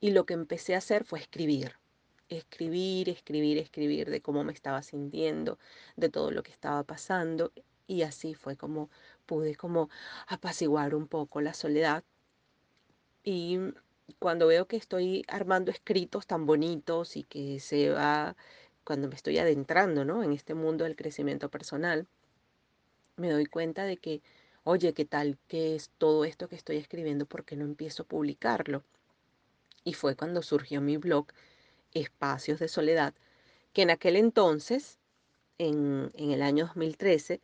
Y 0.00 0.10
lo 0.10 0.26
que 0.26 0.34
empecé 0.34 0.74
a 0.74 0.78
hacer 0.78 1.04
fue 1.04 1.20
escribir. 1.20 1.76
Escribir, 2.28 3.08
escribir, 3.08 3.58
escribir 3.58 4.10
de 4.10 4.20
cómo 4.20 4.44
me 4.44 4.52
estaba 4.52 4.82
sintiendo, 4.82 5.58
de 5.96 6.08
todo 6.08 6.30
lo 6.30 6.42
que 6.42 6.50
estaba 6.50 6.82
pasando. 6.82 7.52
Y 7.86 8.02
así 8.02 8.34
fue 8.34 8.56
como 8.56 8.90
pude 9.26 9.54
como 9.54 9.88
apaciguar 10.26 10.94
un 10.94 11.06
poco 11.06 11.40
la 11.40 11.54
soledad. 11.54 12.04
Y 13.22 13.58
cuando 14.18 14.46
veo 14.46 14.66
que 14.66 14.76
estoy 14.76 15.24
armando 15.28 15.70
escritos 15.70 16.26
tan 16.26 16.46
bonitos 16.46 17.16
y 17.16 17.24
que 17.24 17.60
se 17.60 17.90
va, 17.90 18.36
cuando 18.84 19.08
me 19.08 19.14
estoy 19.14 19.38
adentrando, 19.38 20.04
¿no? 20.04 20.22
En 20.22 20.32
este 20.32 20.54
mundo 20.54 20.84
del 20.84 20.96
crecimiento 20.96 21.48
personal, 21.48 22.06
me 23.16 23.30
doy 23.30 23.46
cuenta 23.46 23.84
de 23.84 23.96
que, 23.96 24.22
oye, 24.64 24.92
¿qué 24.92 25.04
tal? 25.04 25.38
¿Qué 25.48 25.74
es 25.74 25.90
todo 25.98 26.24
esto 26.24 26.48
que 26.48 26.56
estoy 26.56 26.76
escribiendo? 26.76 27.26
¿Por 27.26 27.44
qué 27.44 27.56
no 27.56 27.64
empiezo 27.64 28.02
a 28.02 28.06
publicarlo? 28.06 28.82
Y 29.84 29.94
fue 29.94 30.16
cuando 30.16 30.42
surgió 30.42 30.80
mi 30.80 30.96
blog 30.96 31.26
Espacios 31.92 32.58
de 32.58 32.68
Soledad, 32.68 33.14
que 33.72 33.82
en 33.82 33.90
aquel 33.90 34.16
entonces, 34.16 34.98
en, 35.58 36.10
en 36.14 36.30
el 36.30 36.42
año 36.42 36.66
2013, 36.66 37.40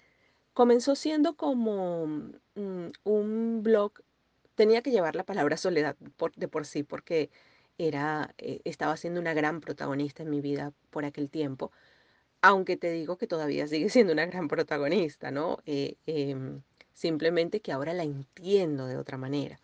comenzó 0.54 0.94
siendo 0.94 1.34
como 1.36 2.06
mm, 2.06 2.90
un 3.04 3.62
blog, 3.62 3.92
tenía 4.54 4.82
que 4.82 4.90
llevar 4.90 5.16
la 5.16 5.24
palabra 5.24 5.56
soledad 5.56 5.96
de 6.36 6.48
por 6.48 6.66
sí, 6.66 6.82
porque 6.82 7.30
era, 7.80 8.34
eh, 8.38 8.60
estaba 8.64 8.96
siendo 8.98 9.20
una 9.20 9.32
gran 9.32 9.60
protagonista 9.60 10.22
en 10.22 10.30
mi 10.30 10.40
vida 10.42 10.72
por 10.90 11.06
aquel 11.06 11.30
tiempo, 11.30 11.72
aunque 12.42 12.76
te 12.76 12.92
digo 12.92 13.16
que 13.16 13.26
todavía 13.26 13.66
sigue 13.68 13.88
siendo 13.88 14.12
una 14.12 14.26
gran 14.26 14.48
protagonista, 14.48 15.30
¿no? 15.30 15.58
Eh, 15.66 15.96
em, 16.06 16.62
simplemente 16.92 17.60
que 17.60 17.72
ahora 17.72 17.94
la 17.94 18.04
entiendo 18.04 18.86
de 18.86 18.96
otra 18.98 19.16
manera. 19.16 19.60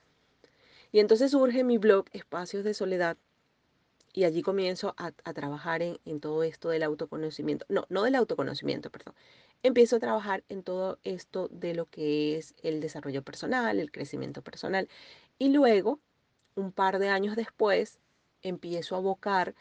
Y 0.93 1.01
entonces 1.01 1.33
surge 1.33 1.63
mi 1.65 1.79
blog 1.79 2.07
Espacios 2.13 2.65
de 2.65 2.73
Soledad 2.75 3.19
y 4.15 4.25
allí 4.25 4.41
comienzo 4.41 4.95
a, 4.97 5.13
trabajar 5.13 5.83
en, 5.83 5.99
en, 6.07 6.21
todo 6.21 6.43
esto 6.43 6.71
del 6.71 6.83
autoconocimiento, 6.85 7.67
no, 7.69 7.85
no 7.91 8.03
del 8.05 8.15
autoconocimiento, 8.15 8.91
perdón. 8.91 9.15
Empiezo 9.63 9.97
a 9.97 10.01
trabajar 10.01 10.43
en 10.49 10.63
todo 10.63 10.99
esto 11.05 11.49
de 11.49 11.75
lo 11.75 11.87
que 11.87 12.39
es 12.39 12.55
el 12.63 12.81
desarrollo 12.81 13.23
personal, 13.23 13.79
el 13.79 13.91
crecimiento 13.91 14.43
personal. 14.43 14.89
Y 15.39 15.51
luego, 15.51 16.01
un 16.55 16.73
par 16.73 16.99
de 16.99 17.09
años 17.11 17.37
después, 17.37 18.01
empiezo 18.49 18.95
a 18.95 18.99
abocar 18.99 19.55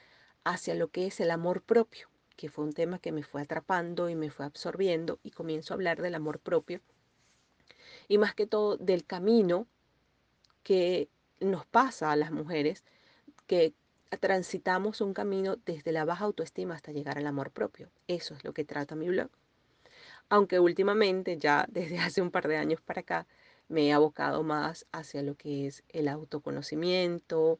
hacia 0.43 0.75
lo 0.75 0.89
que 0.89 1.07
es 1.07 1.19
el 1.19 1.31
amor 1.31 1.61
propio, 1.61 2.09
que 2.35 2.49
fue 2.49 2.65
un 2.65 2.73
tema 2.73 2.99
que 2.99 3.11
me 3.11 3.23
fue 3.23 3.41
atrapando 3.41 4.09
y 4.09 4.15
me 4.15 4.29
fue 4.29 4.45
absorbiendo 4.45 5.19
y 5.23 5.31
comienzo 5.31 5.73
a 5.73 5.75
hablar 5.75 6.01
del 6.01 6.15
amor 6.15 6.39
propio. 6.39 6.81
Y 8.07 8.17
más 8.17 8.35
que 8.35 8.47
todo 8.47 8.77
del 8.77 9.05
camino 9.05 9.67
que 10.63 11.09
nos 11.39 11.65
pasa 11.65 12.11
a 12.11 12.15
las 12.15 12.31
mujeres, 12.31 12.83
que 13.47 13.73
transitamos 14.19 15.01
un 15.01 15.13
camino 15.13 15.57
desde 15.65 15.91
la 15.91 16.05
baja 16.05 16.25
autoestima 16.25 16.75
hasta 16.75 16.91
llegar 16.91 17.17
al 17.17 17.27
amor 17.27 17.51
propio. 17.51 17.89
Eso 18.07 18.33
es 18.33 18.43
lo 18.43 18.53
que 18.53 18.65
trata 18.65 18.95
mi 18.95 19.09
blog. 19.09 19.29
Aunque 20.29 20.59
últimamente, 20.59 21.37
ya 21.37 21.65
desde 21.69 21.99
hace 21.99 22.21
un 22.21 22.31
par 22.31 22.47
de 22.47 22.57
años 22.57 22.81
para 22.81 23.01
acá, 23.01 23.27
me 23.67 23.87
he 23.87 23.93
abocado 23.93 24.43
más 24.43 24.85
hacia 24.91 25.23
lo 25.23 25.35
que 25.35 25.67
es 25.67 25.83
el 25.89 26.07
autoconocimiento 26.07 27.59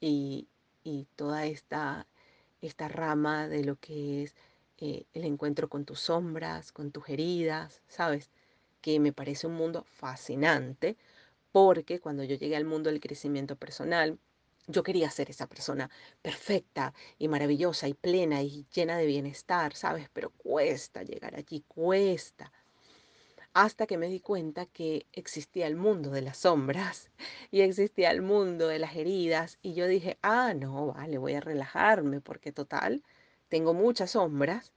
y, 0.00 0.46
y 0.84 1.06
toda 1.16 1.46
esta, 1.46 2.06
esta 2.60 2.88
rama 2.88 3.48
de 3.48 3.64
lo 3.64 3.76
que 3.76 4.22
es 4.22 4.36
eh, 4.78 5.06
el 5.12 5.24
encuentro 5.24 5.68
con 5.68 5.84
tus 5.84 6.00
sombras, 6.00 6.72
con 6.72 6.92
tus 6.92 7.08
heridas, 7.08 7.82
¿sabes? 7.88 8.30
Que 8.80 9.00
me 9.00 9.12
parece 9.12 9.46
un 9.46 9.54
mundo 9.54 9.84
fascinante 9.84 10.96
porque 11.52 12.00
cuando 12.00 12.24
yo 12.24 12.36
llegué 12.36 12.56
al 12.56 12.64
mundo 12.64 12.90
del 12.90 13.00
crecimiento 13.00 13.56
personal, 13.56 14.18
yo 14.68 14.82
quería 14.82 15.10
ser 15.10 15.30
esa 15.30 15.46
persona 15.48 15.90
perfecta 16.22 16.94
y 17.18 17.28
maravillosa 17.28 17.88
y 17.88 17.94
plena 17.94 18.42
y 18.42 18.66
llena 18.74 18.98
de 18.98 19.06
bienestar, 19.06 19.74
¿sabes? 19.74 20.08
Pero 20.12 20.30
cuesta 20.30 21.02
llegar 21.02 21.34
allí, 21.36 21.64
cuesta. 21.66 22.52
Hasta 23.60 23.88
que 23.88 23.98
me 23.98 24.06
di 24.06 24.20
cuenta 24.20 24.66
que 24.66 25.08
existía 25.12 25.66
el 25.66 25.74
mundo 25.74 26.10
de 26.10 26.22
las 26.22 26.38
sombras 26.38 27.10
y 27.50 27.62
existía 27.62 28.12
el 28.12 28.22
mundo 28.22 28.68
de 28.68 28.78
las 28.78 28.94
heridas 28.94 29.58
y 29.62 29.74
yo 29.74 29.88
dije, 29.88 30.16
ah, 30.22 30.54
no, 30.54 30.92
vale, 30.92 31.18
voy 31.18 31.34
a 31.34 31.40
relajarme 31.40 32.20
porque 32.20 32.52
total, 32.52 33.02
tengo 33.48 33.74
muchas 33.74 34.12
sombras 34.12 34.72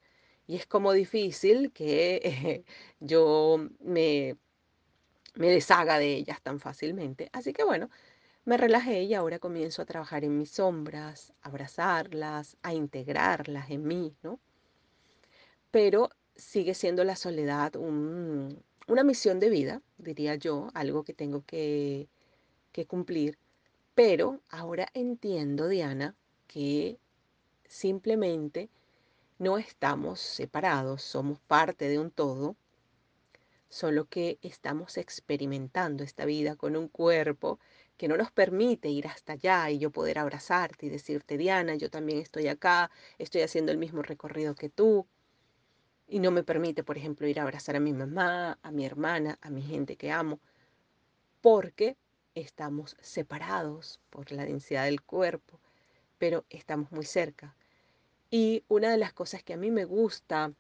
y 0.48 0.56
es 0.56 0.66
como 0.66 0.94
difícil 0.94 1.72
que 1.72 2.66
yo 3.00 3.70
me, 3.82 4.38
me 5.36 5.50
deshaga 5.50 6.00
de 6.00 6.16
ellas 6.16 6.42
tan 6.42 6.60
fácilmente. 6.60 7.30
Así 7.34 7.54
que 7.54 7.64
bueno, 7.64 7.88
me 8.46 8.58
relajé 8.58 9.04
y 9.04 9.14
ahora 9.14 9.38
comienzo 9.38 9.84
a 9.84 9.86
trabajar 9.86 10.24
en 10.24 10.40
mis 10.40 10.50
sombras, 10.50 11.34
a 11.44 11.50
abrazarlas, 11.50 12.58
a 12.64 12.74
integrarlas 12.74 13.70
en 13.70 13.84
mí, 13.84 14.16
¿no? 14.24 14.40
Pero 15.70 16.10
sigue 16.36 16.74
siendo 16.74 17.04
la 17.04 17.16
soledad 17.16 17.76
un, 17.76 18.64
una 18.88 19.04
misión 19.04 19.40
de 19.40 19.50
vida, 19.50 19.82
diría 19.98 20.36
yo, 20.36 20.70
algo 20.74 21.04
que 21.04 21.14
tengo 21.14 21.44
que, 21.46 22.08
cumplir. 22.88 23.38
Pero 23.96 24.42
ahora 24.50 24.88
entiendo, 24.94 25.68
Diana, 25.68 26.16
que 26.48 26.98
simplemente 27.66 28.70
no 29.40 29.58
estamos 29.58 30.20
separados, 30.20 31.02
somos 31.02 31.40
parte 31.40 31.88
de 31.90 32.00
un 32.00 32.12
todo, 32.12 32.56
solo 33.70 34.06
que 34.06 34.40
estamos 34.42 34.98
experimentando 34.98 36.04
esta 36.04 36.26
vida 36.26 36.56
con 36.56 36.76
un 36.76 36.88
cuerpo 36.88 37.60
que 37.98 38.08
no 38.08 38.18
nos 38.18 38.32
permite 38.32 38.90
ir 38.90 39.08
hasta 39.08 39.34
allá 39.34 39.70
y 39.70 39.78
yo 39.78 39.92
poder 39.92 40.20
abrazarte 40.20 40.88
y 40.88 40.90
decirte, 40.90 41.38
Diana, 41.38 41.76
yo 41.76 41.90
también 41.90 42.20
estoy 42.20 42.48
acá, 42.48 42.90
estoy 43.20 43.42
haciendo 43.42 43.72
el 43.72 43.78
mismo 43.78 44.02
recorrido 44.02 44.56
que 44.56 44.70
tú. 44.70 45.08
Y 46.12 46.20
no 46.20 46.30
me 46.30 46.44
permite, 46.44 46.84
por 46.84 46.98
ejemplo, 46.98 47.26
ir 47.26 47.40
a 47.40 47.44
abrazar 47.44 47.78
a 47.78 47.80
mi 47.80 47.94
mamá, 47.94 48.60
a 48.62 48.72
mi 48.72 48.86
hermana, 48.86 49.40
a 49.42 49.50
mi 49.50 49.62
gente 49.62 49.96
que 49.96 50.12
amo, 50.12 50.42
porque 51.40 51.96
estamos 52.36 52.98
separados 53.00 54.02
por 54.10 54.30
la 54.34 54.44
densidad 54.44 54.84
del 54.84 55.02
cuerpo, 55.02 55.58
pero 56.18 56.44
estamos 56.50 56.92
muy 56.92 57.06
cerca. 57.06 57.56
Y 58.30 58.66
una 58.68 58.92
de 58.92 58.98
las 58.98 59.14
cosas 59.14 59.42
que 59.42 59.54
a 59.54 59.58
mí 59.58 59.72
me 59.72 59.86
gusta 59.86 60.52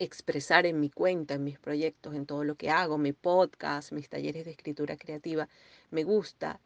expresar 0.00 0.66
en 0.66 0.80
mi 0.80 0.90
cuenta, 0.90 1.34
en 1.34 1.44
mis 1.44 1.60
proyectos, 1.60 2.16
en 2.16 2.26
todo 2.26 2.42
lo 2.42 2.56
que 2.56 2.70
hago, 2.70 2.98
mi 2.98 3.12
podcast, 3.12 3.92
mis 3.92 4.08
talleres 4.08 4.44
de 4.44 4.50
escritura 4.50 4.96
creativa, 4.96 5.48
me 5.92 6.02
gusta 6.02 6.58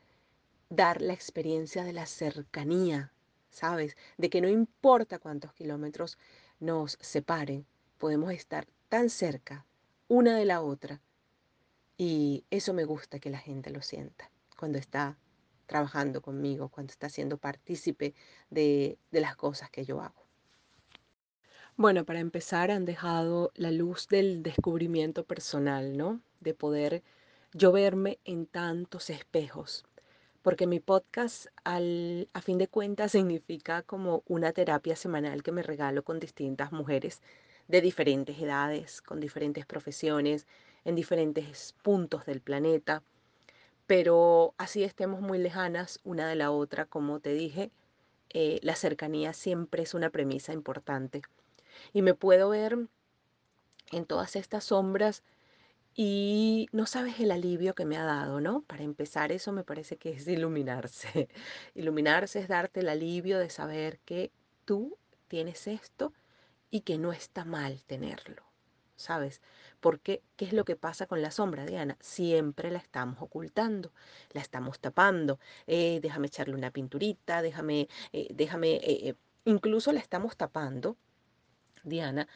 dar 0.70 1.02
la 1.02 1.12
experiencia 1.12 1.84
de 1.84 1.92
la 1.92 2.06
cercanía, 2.06 3.12
¿sabes? 3.50 3.98
De 4.16 4.30
que 4.30 4.40
no 4.40 4.48
importa 4.48 5.18
cuántos 5.18 5.52
kilómetros 5.52 6.16
nos 6.58 6.96
separen, 7.02 7.66
podemos 7.98 8.32
estar 8.32 8.66
tan 8.88 9.10
cerca 9.10 9.66
una 10.08 10.36
de 10.36 10.44
la 10.44 10.62
otra. 10.62 11.00
Y 11.96 12.44
eso 12.50 12.72
me 12.72 12.84
gusta 12.84 13.18
que 13.18 13.30
la 13.30 13.38
gente 13.38 13.70
lo 13.70 13.82
sienta 13.82 14.30
cuando 14.56 14.78
está 14.78 15.18
trabajando 15.66 16.22
conmigo, 16.22 16.68
cuando 16.68 16.92
está 16.92 17.08
siendo 17.08 17.36
partícipe 17.36 18.14
de, 18.50 18.98
de 19.10 19.20
las 19.20 19.36
cosas 19.36 19.70
que 19.70 19.84
yo 19.84 20.00
hago. 20.00 20.26
Bueno, 21.76 22.04
para 22.04 22.18
empezar 22.18 22.70
han 22.70 22.84
dejado 22.84 23.52
la 23.54 23.70
luz 23.70 24.08
del 24.08 24.42
descubrimiento 24.42 25.24
personal, 25.24 25.96
¿no? 25.96 26.20
De 26.40 26.54
poder 26.54 27.04
yo 27.52 27.72
verme 27.72 28.18
en 28.24 28.46
tantos 28.46 29.10
espejos, 29.10 29.84
porque 30.42 30.66
mi 30.66 30.80
podcast 30.80 31.46
al, 31.64 32.28
a 32.32 32.40
fin 32.42 32.58
de 32.58 32.68
cuentas 32.68 33.12
significa 33.12 33.82
como 33.82 34.22
una 34.26 34.52
terapia 34.52 34.96
semanal 34.96 35.42
que 35.42 35.52
me 35.52 35.62
regalo 35.62 36.02
con 36.02 36.18
distintas 36.18 36.72
mujeres 36.72 37.22
de 37.68 37.80
diferentes 37.80 38.38
edades, 38.40 39.00
con 39.02 39.20
diferentes 39.20 39.66
profesiones, 39.66 40.46
en 40.84 40.94
diferentes 40.94 41.74
puntos 41.82 42.24
del 42.26 42.40
planeta, 42.40 43.02
pero 43.86 44.54
así 44.58 44.84
estemos 44.84 45.20
muy 45.20 45.38
lejanas 45.38 46.00
una 46.04 46.28
de 46.28 46.34
la 46.34 46.50
otra, 46.50 46.86
como 46.86 47.20
te 47.20 47.32
dije, 47.34 47.70
eh, 48.30 48.58
la 48.62 48.74
cercanía 48.74 49.32
siempre 49.32 49.82
es 49.82 49.94
una 49.94 50.10
premisa 50.10 50.52
importante. 50.52 51.22
Y 51.92 52.02
me 52.02 52.14
puedo 52.14 52.50
ver 52.50 52.78
en 53.92 54.04
todas 54.04 54.36
estas 54.36 54.64
sombras 54.64 55.22
y 55.94 56.68
no 56.72 56.86
sabes 56.86 57.18
el 57.20 57.30
alivio 57.30 57.74
que 57.74 57.86
me 57.86 57.96
ha 57.96 58.04
dado, 58.04 58.40
¿no? 58.40 58.62
Para 58.62 58.82
empezar, 58.82 59.32
eso 59.32 59.52
me 59.52 59.64
parece 59.64 59.96
que 59.96 60.10
es 60.10 60.28
iluminarse. 60.28 61.28
iluminarse 61.74 62.40
es 62.40 62.48
darte 62.48 62.80
el 62.80 62.88
alivio 62.88 63.38
de 63.38 63.50
saber 63.50 63.98
que 64.00 64.30
tú 64.64 64.96
tienes 65.28 65.66
esto 65.66 66.12
y 66.70 66.80
que 66.80 66.98
no 66.98 67.12
está 67.12 67.44
mal 67.44 67.82
tenerlo, 67.84 68.42
¿sabes? 68.96 69.40
Porque, 69.80 70.22
¿qué 70.36 70.44
es 70.44 70.52
lo 70.52 70.64
que 70.64 70.76
pasa 70.76 71.06
con 71.06 71.22
la 71.22 71.30
sombra, 71.30 71.66
Diana? 71.66 71.96
Siempre 72.00 72.70
la 72.70 72.78
estamos 72.78 73.20
ocultando, 73.20 73.92
la 74.32 74.40
estamos 74.40 74.80
tapando. 74.80 75.38
Eh, 75.66 76.00
déjame 76.02 76.26
echarle 76.28 76.54
una 76.54 76.70
pinturita, 76.70 77.42
déjame, 77.42 77.88
eh, 78.12 78.28
déjame, 78.34 78.80
eh, 78.82 79.14
incluso 79.44 79.92
la 79.92 80.00
estamos 80.00 80.36
tapando, 80.36 80.96
Diana, 81.84 82.28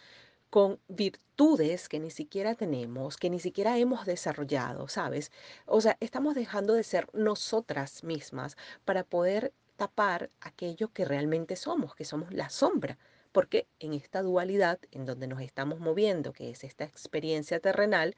con 0.50 0.78
virtudes 0.88 1.88
que 1.88 1.98
ni 1.98 2.10
siquiera 2.10 2.54
tenemos, 2.54 3.16
que 3.16 3.30
ni 3.30 3.40
siquiera 3.40 3.78
hemos 3.78 4.04
desarrollado, 4.06 4.86
¿sabes? 4.86 5.32
O 5.66 5.80
sea, 5.80 5.96
estamos 6.00 6.34
dejando 6.34 6.74
de 6.74 6.84
ser 6.84 7.08
nosotras 7.14 8.04
mismas 8.04 8.56
para 8.84 9.02
poder 9.04 9.54
tapar 9.76 10.30
aquello 10.40 10.92
que 10.92 11.04
realmente 11.06 11.56
somos, 11.56 11.94
que 11.94 12.04
somos 12.04 12.32
la 12.34 12.50
sombra. 12.50 12.98
Porque 13.32 13.66
en 13.80 13.94
esta 13.94 14.22
dualidad 14.22 14.78
en 14.90 15.06
donde 15.06 15.26
nos 15.26 15.40
estamos 15.40 15.80
moviendo, 15.80 16.32
que 16.32 16.50
es 16.50 16.64
esta 16.64 16.84
experiencia 16.84 17.60
terrenal, 17.60 18.14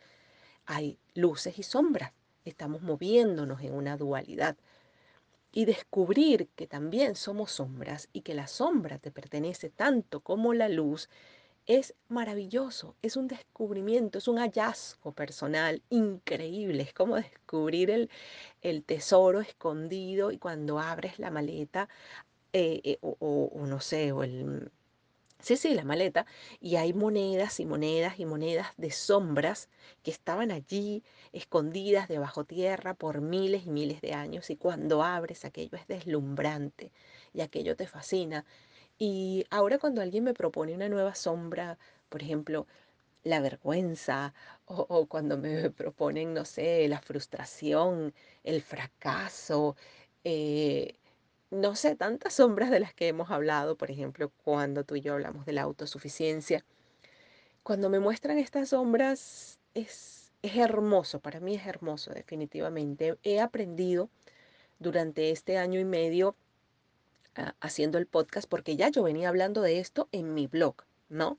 hay 0.66 0.98
luces 1.14 1.58
y 1.58 1.62
sombras. 1.62 2.12
Estamos 2.44 2.82
moviéndonos 2.82 3.62
en 3.62 3.74
una 3.74 3.96
dualidad. 3.96 4.56
Y 5.52 5.66
descubrir 5.66 6.48
que 6.56 6.66
también 6.66 7.14
somos 7.14 7.52
sombras 7.52 8.08
y 8.12 8.22
que 8.22 8.34
la 8.34 8.48
sombra 8.48 8.98
te 8.98 9.12
pertenece 9.12 9.70
tanto 9.70 10.20
como 10.20 10.52
la 10.52 10.68
luz 10.68 11.08
es 11.66 11.94
maravilloso, 12.08 12.94
es 13.00 13.16
un 13.16 13.26
descubrimiento, 13.28 14.18
es 14.18 14.28
un 14.28 14.38
hallazgo 14.38 15.12
personal 15.12 15.82
increíble, 15.88 16.82
es 16.82 16.92
como 16.92 17.16
descubrir 17.16 17.90
el, 17.90 18.10
el 18.60 18.84
tesoro 18.84 19.40
escondido 19.40 20.30
y 20.30 20.38
cuando 20.38 20.78
abres 20.78 21.18
la 21.18 21.30
maleta 21.30 21.88
eh, 22.52 22.80
eh, 22.84 22.98
o, 23.00 23.16
o, 23.20 23.66
no 23.66 23.80
sé, 23.80 24.12
o 24.12 24.22
el... 24.22 24.70
Sí, 25.44 25.56
sí, 25.58 25.74
la 25.74 25.84
maleta, 25.84 26.24
y 26.58 26.76
hay 26.76 26.92
monedas 26.94 27.60
y 27.60 27.66
monedas 27.66 28.18
y 28.18 28.24
monedas 28.24 28.68
de 28.78 28.90
sombras 28.90 29.68
que 30.02 30.10
estaban 30.10 30.50
allí 30.50 31.02
escondidas 31.32 32.08
debajo 32.08 32.44
tierra 32.44 32.94
por 32.94 33.20
miles 33.20 33.66
y 33.66 33.70
miles 33.70 34.00
de 34.00 34.14
años 34.14 34.48
y 34.50 34.56
cuando 34.56 35.02
abres 35.02 35.44
aquello 35.44 35.76
es 35.76 35.86
deslumbrante 35.86 36.92
y 37.34 37.42
aquello 37.42 37.76
te 37.76 37.86
fascina. 37.86 38.46
Y 38.98 39.46
ahora 39.50 39.78
cuando 39.78 40.02
alguien 40.02 40.24
me 40.24 40.34
propone 40.34 40.74
una 40.74 40.88
nueva 40.90 41.14
sombra, 41.14 41.78
por 42.10 42.22
ejemplo, 42.22 42.66
la 43.24 43.40
vergüenza, 43.40 44.34
o, 44.66 45.06
cuando 45.08 45.38
me 45.38 45.70
proponen, 45.70 46.34
no 46.34 46.44
sé, 46.44 46.88
la 46.88 47.00
frustración, 47.00 48.14
el 48.44 48.62
fracaso, 48.62 49.76
eh, 50.24 50.96
no 51.54 51.76
sé, 51.76 51.96
tantas 51.96 52.34
sombras 52.34 52.70
de 52.70 52.80
las 52.80 52.94
que 52.94 53.08
hemos 53.08 53.30
hablado, 53.30 53.76
por 53.76 53.90
ejemplo, 53.90 54.30
cuando 54.44 54.84
tú 54.84 54.96
y 54.96 55.00
yo 55.00 55.14
hablamos 55.14 55.46
de 55.46 55.52
la 55.52 55.62
autosuficiencia, 55.62 56.64
cuando 57.62 57.88
me 57.90 58.00
muestran 58.00 58.38
estas 58.38 58.70
sombras 58.70 59.58
es, 59.74 60.32
es 60.42 60.56
hermoso, 60.56 61.20
para 61.20 61.40
mí 61.40 61.54
es 61.54 61.66
hermoso 61.66 62.12
definitivamente. 62.12 63.18
He 63.22 63.40
aprendido 63.40 64.10
durante 64.78 65.30
este 65.30 65.56
año 65.56 65.80
y 65.80 65.84
medio 65.84 66.36
haciendo 67.60 67.98
el 67.98 68.06
podcast 68.06 68.48
porque 68.48 68.76
ya 68.76 68.88
yo 68.88 69.02
venía 69.02 69.28
hablando 69.28 69.62
de 69.62 69.80
esto 69.80 70.08
en 70.12 70.34
mi 70.34 70.46
blog, 70.46 70.76
¿no? 71.08 71.38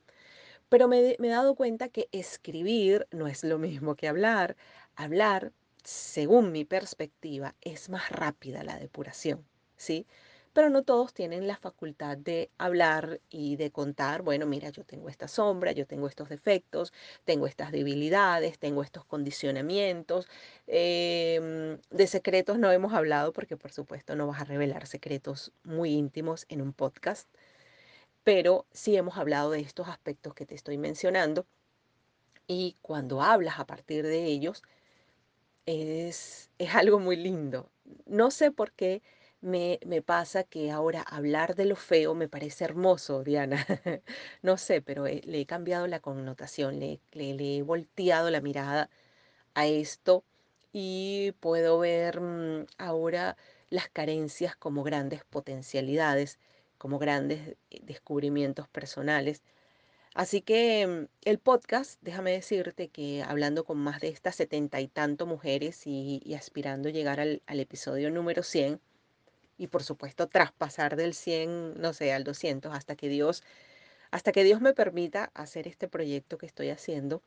Pero 0.69 0.87
me, 0.87 1.11
he 1.11 1.27
dado 1.27 1.55
cuenta 1.55 1.89
que 1.89 2.09
escribir 2.11 3.07
no 3.11 3.27
es 3.27 3.43
lo 3.43 3.59
mismo 3.59 3.95
que 3.95 4.07
hablar. 4.07 4.55
Hablar, 4.95 5.51
según 5.83 6.51
mi 6.51 6.65
perspectiva, 6.65 7.55
es 7.61 7.89
más 7.89 8.09
rápida 8.11 8.63
la 8.63 8.79
depuración, 8.79 9.45
¿sí? 9.77 10.05
pero 10.55 10.69
no 10.69 10.83
todos 10.83 11.13
tienen 11.13 11.47
la 11.47 11.57
facultad 11.57 12.17
de 12.17 12.49
hablar 12.57 13.19
y 13.29 13.57
de 13.57 13.71
contar, 13.71 14.21
bueno, 14.21 14.45
mira, 14.45 14.69
yo 14.69 14.85
tengo 14.85 15.09
esta 15.09 15.27
sombra, 15.27 15.73
yo 15.73 15.85
tengo 15.85 16.07
estos 16.07 16.29
defectos, 16.29 16.93
tengo 17.25 17.45
estas 17.45 17.73
debilidades, 17.73 18.57
tengo 18.57 18.81
estos 18.81 19.03
condicionamientos. 19.03 20.29
Eh, 20.67 21.77
de 21.89 22.07
secretos 22.07 22.57
no 22.57 22.71
hemos 22.71 22.93
hablado 22.93 23.33
porque 23.33 23.57
por 23.57 23.73
supuesto 23.73 24.15
no 24.15 24.27
vas 24.27 24.39
a 24.39 24.45
revelar 24.45 24.87
secretos 24.87 25.51
muy 25.65 25.91
íntimos 25.91 26.45
en 26.47 26.61
un 26.61 26.71
podcast, 26.71 27.27
pero 28.23 28.65
sí 28.71 28.95
hemos 28.95 29.17
hablado 29.17 29.51
de 29.51 29.59
estos 29.59 29.89
aspectos 29.89 30.33
que 30.35 30.45
te 30.45 30.55
estoy 30.55 30.77
mencionando 30.77 31.45
y 32.47 32.77
cuando 32.81 33.21
hablas 33.21 33.59
a 33.59 33.65
partir 33.67 34.05
de 34.05 34.23
ellos 34.23 34.63
es, 35.65 36.49
es 36.59 36.75
algo 36.75 36.97
muy 36.99 37.17
lindo. 37.17 37.69
No 38.05 38.31
sé 38.31 38.51
por 38.51 38.71
qué 38.71 39.01
me, 39.45 40.01
pasa 40.01 40.43
que 40.43 40.71
ahora 40.71 41.01
hablar 41.01 41.55
de 41.55 41.65
lo 41.65 41.75
feo 41.75 42.15
me 42.15 42.27
parece 42.27 42.63
hermoso, 42.65 43.23
Diana. 43.23 43.65
No 44.41 44.57
sé, 44.57 44.81
pero 44.81 45.05
le 45.05 45.39
he 45.41 45.45
cambiado 45.45 45.87
la 45.87 45.99
connotación, 45.99 46.79
le, 46.79 46.99
he 47.13 47.61
volteado 47.63 48.29
la 48.31 48.41
mirada 48.41 48.89
a 49.55 49.67
esto 49.67 50.23
y 50.73 51.33
puedo 51.39 51.79
ver 51.79 52.21
mm, 52.21 52.65
ahora 52.77 53.37
las 53.69 53.89
carencias 53.89 54.55
como 54.55 54.83
grandes 54.83 55.23
potencialidades, 55.25 56.39
como 56.77 56.99
grandes 56.99 57.55
eh, 57.71 57.79
descubrimientos 57.83 58.67
personales. 58.69 59.43
Así 60.15 60.41
que 60.41 60.87
mm, 60.87 61.07
el 61.25 61.39
podcast, 61.39 61.99
déjame 62.01 62.31
decirte 62.31 62.89
que 62.89 63.23
hablando 63.23 63.63
con 63.65 63.77
más 63.79 64.01
de 64.01 64.09
estas 64.09 64.35
setenta 64.35 64.81
y 64.81 64.87
tanto 64.87 65.25
mujeres 65.27 65.87
y, 65.87 66.21
y 66.25 66.35
aspirando 66.35 66.89
a 66.89 66.91
llegar 66.93 67.19
al, 67.19 67.41
al 67.47 67.59
episodio 67.59 68.11
número 68.11 68.43
100, 68.43 68.81
y 69.57 69.67
por 69.67 69.83
supuesto 69.83 70.27
traspasar 70.27 70.95
del 70.95 71.13
100 71.13 71.79
no 71.79 71.93
sé, 71.93 72.13
al 72.13 72.23
200 72.23 72.73
hasta 72.73 72.95
que 72.95 73.09
Dios, 73.09 73.43
hasta 74.11 74.31
que 74.31 74.43
Dios 74.43 74.61
me 74.61 74.73
permita 74.73 75.31
hacer 75.33 75.67
este 75.67 75.87
proyecto 75.87 76.37
que 76.37 76.45
estoy 76.45 76.69
haciendo, 76.69 77.21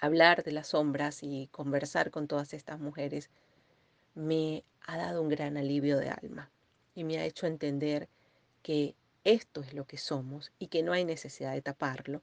hablar 0.00 0.42
de 0.44 0.52
las 0.52 0.68
sombras 0.68 1.22
y 1.22 1.48
conversar 1.52 2.10
con 2.10 2.28
todas 2.28 2.52
estas 2.54 2.78
mujeres, 2.78 3.30
me 4.14 4.64
ha 4.86 4.96
dado 4.96 5.22
un 5.22 5.28
gran 5.28 5.56
alivio 5.56 5.98
de 5.98 6.10
alma 6.10 6.50
y 6.94 7.04
me 7.04 7.18
ha 7.18 7.24
hecho 7.24 7.46
entender 7.46 8.08
que 8.62 8.94
esto 9.24 9.62
es 9.62 9.74
lo 9.74 9.86
que 9.86 9.98
somos 9.98 10.52
y 10.58 10.68
que 10.68 10.82
no 10.82 10.92
hay 10.92 11.04
necesidad 11.04 11.52
de 11.52 11.62
taparlo 11.62 12.22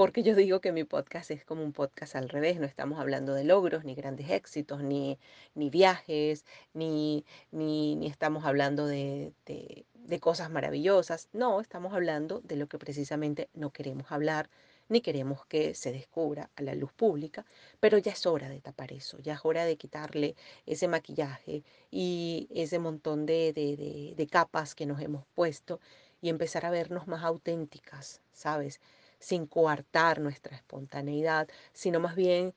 porque 0.00 0.22
yo 0.22 0.34
digo 0.34 0.62
que 0.62 0.72
mi 0.72 0.84
podcast 0.84 1.30
es 1.30 1.44
como 1.44 1.62
un 1.62 1.74
podcast 1.74 2.16
al 2.16 2.30
revés, 2.30 2.58
no 2.58 2.64
estamos 2.64 2.98
hablando 2.98 3.34
de 3.34 3.44
logros, 3.44 3.84
ni 3.84 3.94
grandes 3.94 4.30
éxitos, 4.30 4.82
ni, 4.82 5.18
ni 5.54 5.68
viajes, 5.68 6.46
ni, 6.72 7.26
ni, 7.50 7.96
ni 7.96 8.06
estamos 8.06 8.46
hablando 8.46 8.86
de, 8.86 9.34
de, 9.44 10.20
cosas 10.20 10.50
maravillosas. 10.50 11.28
No, 11.34 11.60
estamos 11.60 11.92
hablando 11.92 12.40
de 12.40 12.56
lo 12.56 12.66
que 12.66 12.78
precisamente 12.78 13.50
no 13.52 13.74
queremos 13.74 14.10
hablar, 14.10 14.48
ni 14.88 15.02
queremos 15.02 15.44
que 15.44 15.74
se 15.74 15.92
descubra 15.92 16.48
a 16.56 16.62
la 16.62 16.74
luz 16.74 16.94
pública, 16.94 17.44
pero 17.78 17.98
ya 17.98 18.12
es 18.12 18.24
hora 18.24 18.48
de 18.48 18.62
tapar 18.62 18.94
eso, 18.94 19.18
ya 19.18 19.34
es 19.34 19.40
hora 19.42 19.66
de 19.66 19.76
quitarle 19.76 20.34
ese 20.64 20.88
maquillaje 20.88 21.62
y 21.90 22.48
ese 22.54 22.78
montón 22.78 23.26
de, 23.26 23.52
de, 23.52 24.14
de 24.16 24.26
capas 24.28 24.74
que 24.74 24.86
nos 24.86 25.02
hemos 25.02 25.26
puesto 25.34 25.78
y 26.22 26.30
empezar 26.30 26.64
a 26.64 26.70
vernos 26.70 27.06
más 27.06 27.22
auténticas, 27.22 28.22
¿sabes? 28.32 28.80
Sin 29.20 29.46
coartar 29.46 30.20
nuestra 30.20 30.56
espontaneidad, 30.56 31.48
sino 31.72 32.00
más 32.00 32.16
bien 32.16 32.52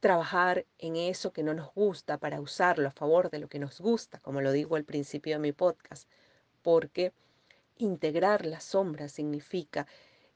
trabajar 0.00 0.66
en 0.78 0.96
eso 0.96 1.32
que 1.32 1.42
no 1.42 1.54
nos 1.54 1.72
gusta 1.74 2.18
para 2.18 2.40
usarlo 2.40 2.88
a 2.88 2.92
favor 2.92 3.30
de 3.30 3.38
lo 3.38 3.48
que 3.48 3.58
nos 3.58 3.80
gusta, 3.80 4.18
como 4.18 4.42
lo 4.42 4.52
digo 4.52 4.76
al 4.76 4.84
principio 4.84 5.36
de 5.36 5.38
mi 5.38 5.52
podcast, 5.52 6.06
porque 6.60 7.14
integrar 7.78 8.44
la 8.44 8.60
sombra 8.60 9.08
significa 9.08 9.86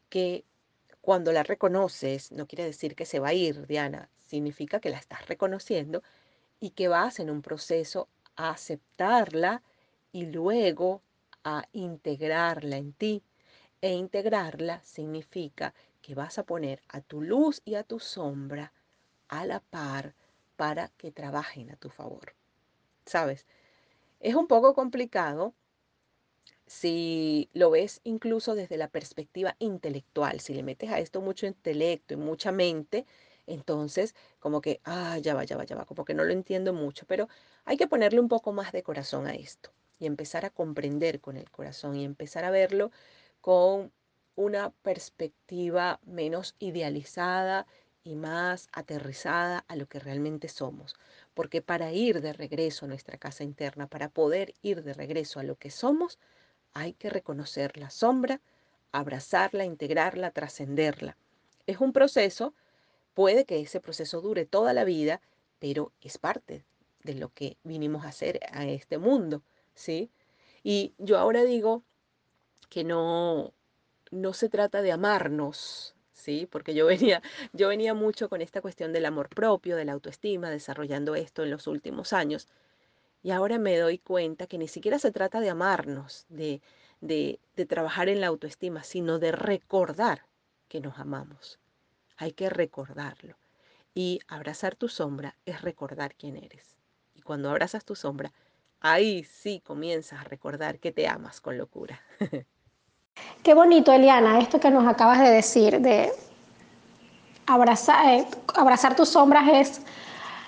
que 0.09 0.45
cuando 1.01 1.33
la 1.33 1.43
reconoces, 1.43 2.33
no 2.33 2.47
quiere 2.47 2.65
decir 2.65 2.97
que 2.97 3.07
se 3.07 3.19
va 3.21 3.29
a 3.29 3.35
ir, 3.35 3.67
Diana, 3.67 4.09
significa 4.21 4.81
que 4.81 4.91
la 4.91 4.99
estás 4.99 5.27
reconociendo 5.27 6.03
y 6.61 6.71
que 6.71 6.89
vas 6.89 7.21
en 7.21 7.31
un 7.31 7.43
proceso 7.43 8.09
a 8.37 8.51
aceptarla 8.51 9.63
y 10.13 10.27
luego 10.27 11.03
a 11.45 11.69
integrarla 11.73 12.77
en 12.77 12.93
ti. 12.93 13.23
E 13.87 13.91
integrarla 14.05 14.77
significa 14.97 15.67
que 16.03 16.17
vas 16.21 16.35
a 16.39 16.47
poner 16.51 16.79
a 16.97 16.99
tu 17.11 17.19
luz 17.31 17.63
y 17.71 17.73
a 17.77 17.85
tu 17.91 17.99
sombra 18.01 18.67
a 19.29 19.47
la 19.51 19.61
par 19.61 20.05
para 20.61 20.85
que 20.99 21.13
trabajen 21.21 21.71
a 21.71 21.77
tu 21.77 21.89
favor. 21.99 22.35
¿Sabes? 23.05 23.47
Es 24.21 24.35
un 24.35 24.49
poco 24.49 24.75
complicado 24.75 25.55
si 26.67 27.49
lo 27.53 27.71
ves 27.71 28.01
incluso 28.05 28.55
desde 28.55 28.77
la 28.77 28.89
perspectiva 28.89 29.57
intelectual, 29.59 30.41
si 30.41 30.55
le 30.55 30.63
metes 30.63 30.91
a 30.91 30.99
esto 30.99 31.21
mucho 31.21 31.47
intelecto 31.47 32.15
y 32.15 32.17
mucha 32.17 32.51
mente, 32.53 33.07
entonces 33.47 34.15
como 34.41 34.61
que, 34.61 34.81
ah, 34.85 35.19
ya 35.19 35.35
va, 35.35 35.45
ya 35.45 35.57
va, 35.57 35.65
ya 35.65 35.77
va, 35.77 35.85
como 35.87 36.05
que 36.05 36.15
no 36.15 36.25
lo 36.25 36.33
entiendo 36.33 36.73
mucho, 36.73 37.07
pero 37.07 37.29
hay 37.65 37.77
que 37.77 37.87
ponerle 37.87 38.21
un 38.21 38.29
poco 38.29 38.53
más 38.53 38.73
de 38.73 38.83
corazón 38.83 39.27
a 39.27 39.35
esto 39.35 39.71
y 39.99 40.07
empezar 40.07 40.45
a 40.45 40.51
comprender 40.51 41.21
con 41.21 41.37
el 41.37 41.51
corazón 41.51 41.97
y 41.97 42.05
empezar 42.05 42.45
a 42.45 42.51
verlo 42.51 42.91
con 43.47 43.93
una 44.35 44.71
perspectiva 44.83 46.01
menos 46.05 46.57
idealizada 46.59 47.69
y 48.03 48.17
más 48.17 48.69
aterrizada 48.73 49.65
a 49.69 49.77
lo 49.77 49.87
que 49.87 50.01
realmente 50.01 50.49
somos. 50.49 50.97
Porque 51.33 51.63
para 51.63 51.93
ir 51.93 52.21
de 52.23 52.33
regreso 52.33 52.87
a 52.87 52.89
nuestra 52.89 53.19
casa 53.19 53.45
interna, 53.45 53.87
para 53.87 54.09
poder 54.09 54.53
ir 54.63 54.83
de 54.83 54.95
regreso 54.95 55.39
a 55.39 55.45
lo 55.45 55.55
que 55.55 55.71
somos, 55.71 56.19
hay 56.75 56.95
que 56.95 57.09
reconocer 57.09 57.77
la 57.77 57.89
sombra, 57.89 58.41
abrazarla, 58.91 59.65
integrarla, 59.65 60.33
trascenderla. 60.33 61.17
Es 61.69 61.79
un 61.79 61.93
proceso, 61.93 62.53
puede 63.15 63.45
que 63.45 63.61
ese 63.61 63.79
proceso 63.79 64.23
dure 64.23 64.45
toda 64.45 64.73
la 64.73 64.83
vida, 64.83 65.21
pero 65.61 65.93
es 66.01 66.19
parte 66.19 66.65
de 67.05 67.15
lo 67.15 67.29
que 67.29 67.59
vinimos 67.63 68.05
a 68.05 68.09
hacer 68.09 68.41
a 68.51 68.67
este 68.67 68.99
mundo. 68.99 69.45
¿sí? 69.73 70.11
Y 70.65 70.95
yo 70.99 71.17
ahora 71.17 71.45
digo 71.45 71.85
que 72.69 72.85
no, 72.85 73.53
no 74.11 74.33
se 74.33 74.49
trata 74.49 74.83
de 74.83 74.93
amarnos, 74.93 75.95
¿sí? 76.13 76.47
Porque 76.51 76.75
yo 76.75 76.87
venía, 76.87 77.23
yo 77.53 77.69
venía 77.69 77.95
mucho 77.95 78.29
con 78.29 78.41
esta 78.43 78.61
cuestión 78.61 78.93
del 78.93 79.07
amor 79.07 79.29
propio, 79.29 79.77
de 79.77 79.85
la 79.85 79.93
autoestima, 79.93 80.51
desarrollando 80.51 81.15
esto 81.15 81.43
en 81.43 81.51
los 81.51 81.67
últimos 81.67 82.13
años. 82.13 82.49
Y 83.23 83.31
ahora 83.31 83.59
me 83.59 83.77
doy 83.79 83.99
cuenta 83.99 84.47
que 84.47 84.59
ni 84.59 84.69
siquiera 84.69 84.99
se 84.99 85.13
trata 85.13 85.41
de 85.41 85.51
amarnos, 85.51 86.27
de, 86.29 86.61
de, 87.01 87.41
de 87.57 87.67
trabajar 87.67 88.09
en 88.09 88.21
la 88.21 88.29
autoestima, 88.29 88.85
sino 88.85 89.19
de 89.19 89.33
recordar 89.33 90.27
que 90.69 90.81
nos 90.81 90.99
amamos. 90.99 91.59
Hay 92.17 92.33
que 92.33 92.49
recordarlo. 92.49 93.37
Y 93.95 94.21
abrazar 94.29 94.77
tu 94.77 94.89
sombra 94.89 95.37
es 95.47 95.63
recordar 95.63 96.15
quién 96.15 96.37
eres. 96.37 96.77
Y 97.15 97.23
cuando 97.23 97.51
abrazas 97.51 97.85
tu 97.85 97.95
sombra, 97.95 98.33
ahí 98.81 99.25
sí 99.25 99.61
comienzas 99.61 100.21
a 100.21 100.25
recordar 100.25 100.79
que 100.79 100.93
te 100.93 101.09
amas 101.09 101.41
con 101.41 101.57
locura. 101.59 102.01
Qué 103.47 103.55
bonito, 103.55 103.93
Eliana, 103.93 104.41
esto 104.41 104.59
que 104.59 104.73
nos 104.73 104.89
acabas 104.89 105.21
de 105.21 105.31
decir, 105.31 105.81
de 105.81 106.13
abrazar, 107.47 108.05
eh, 108.09 108.27
abrazar 108.57 108.97
tus 108.97 109.11
sombras 109.11 109.45
es 109.53 109.83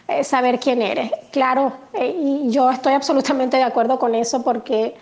eh, 0.09 0.25
saber 0.25 0.59
quién 0.59 0.83
eres. 0.83 1.13
Claro, 1.31 1.75
eh, 1.93 2.13
y 2.21 2.51
yo 2.51 2.69
estoy 2.73 2.95
absolutamente 2.95 3.57
de 3.57 3.63
acuerdo 3.63 4.01
con 4.01 4.17
eso 4.17 4.43
porque 4.43 4.97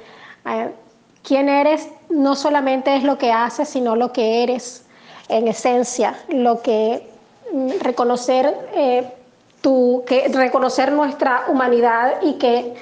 quién 1.22 1.48
eres 1.48 1.88
no 2.10 2.34
solamente 2.34 2.94
es 2.94 3.02
lo 3.02 3.16
que 3.16 3.32
haces, 3.32 3.70
sino 3.70 3.96
lo 3.96 4.12
que 4.12 4.42
eres 4.42 4.84
en 5.30 5.48
esencia, 5.48 6.18
lo 6.28 6.60
que 6.60 7.08
mm, 7.50 7.80
reconocer 7.80 8.54
tu, 9.62 10.04
que 10.06 10.28
reconocer 10.28 10.92
nuestra 10.92 11.44
humanidad 11.48 12.20
y 12.20 12.34
que 12.34 12.74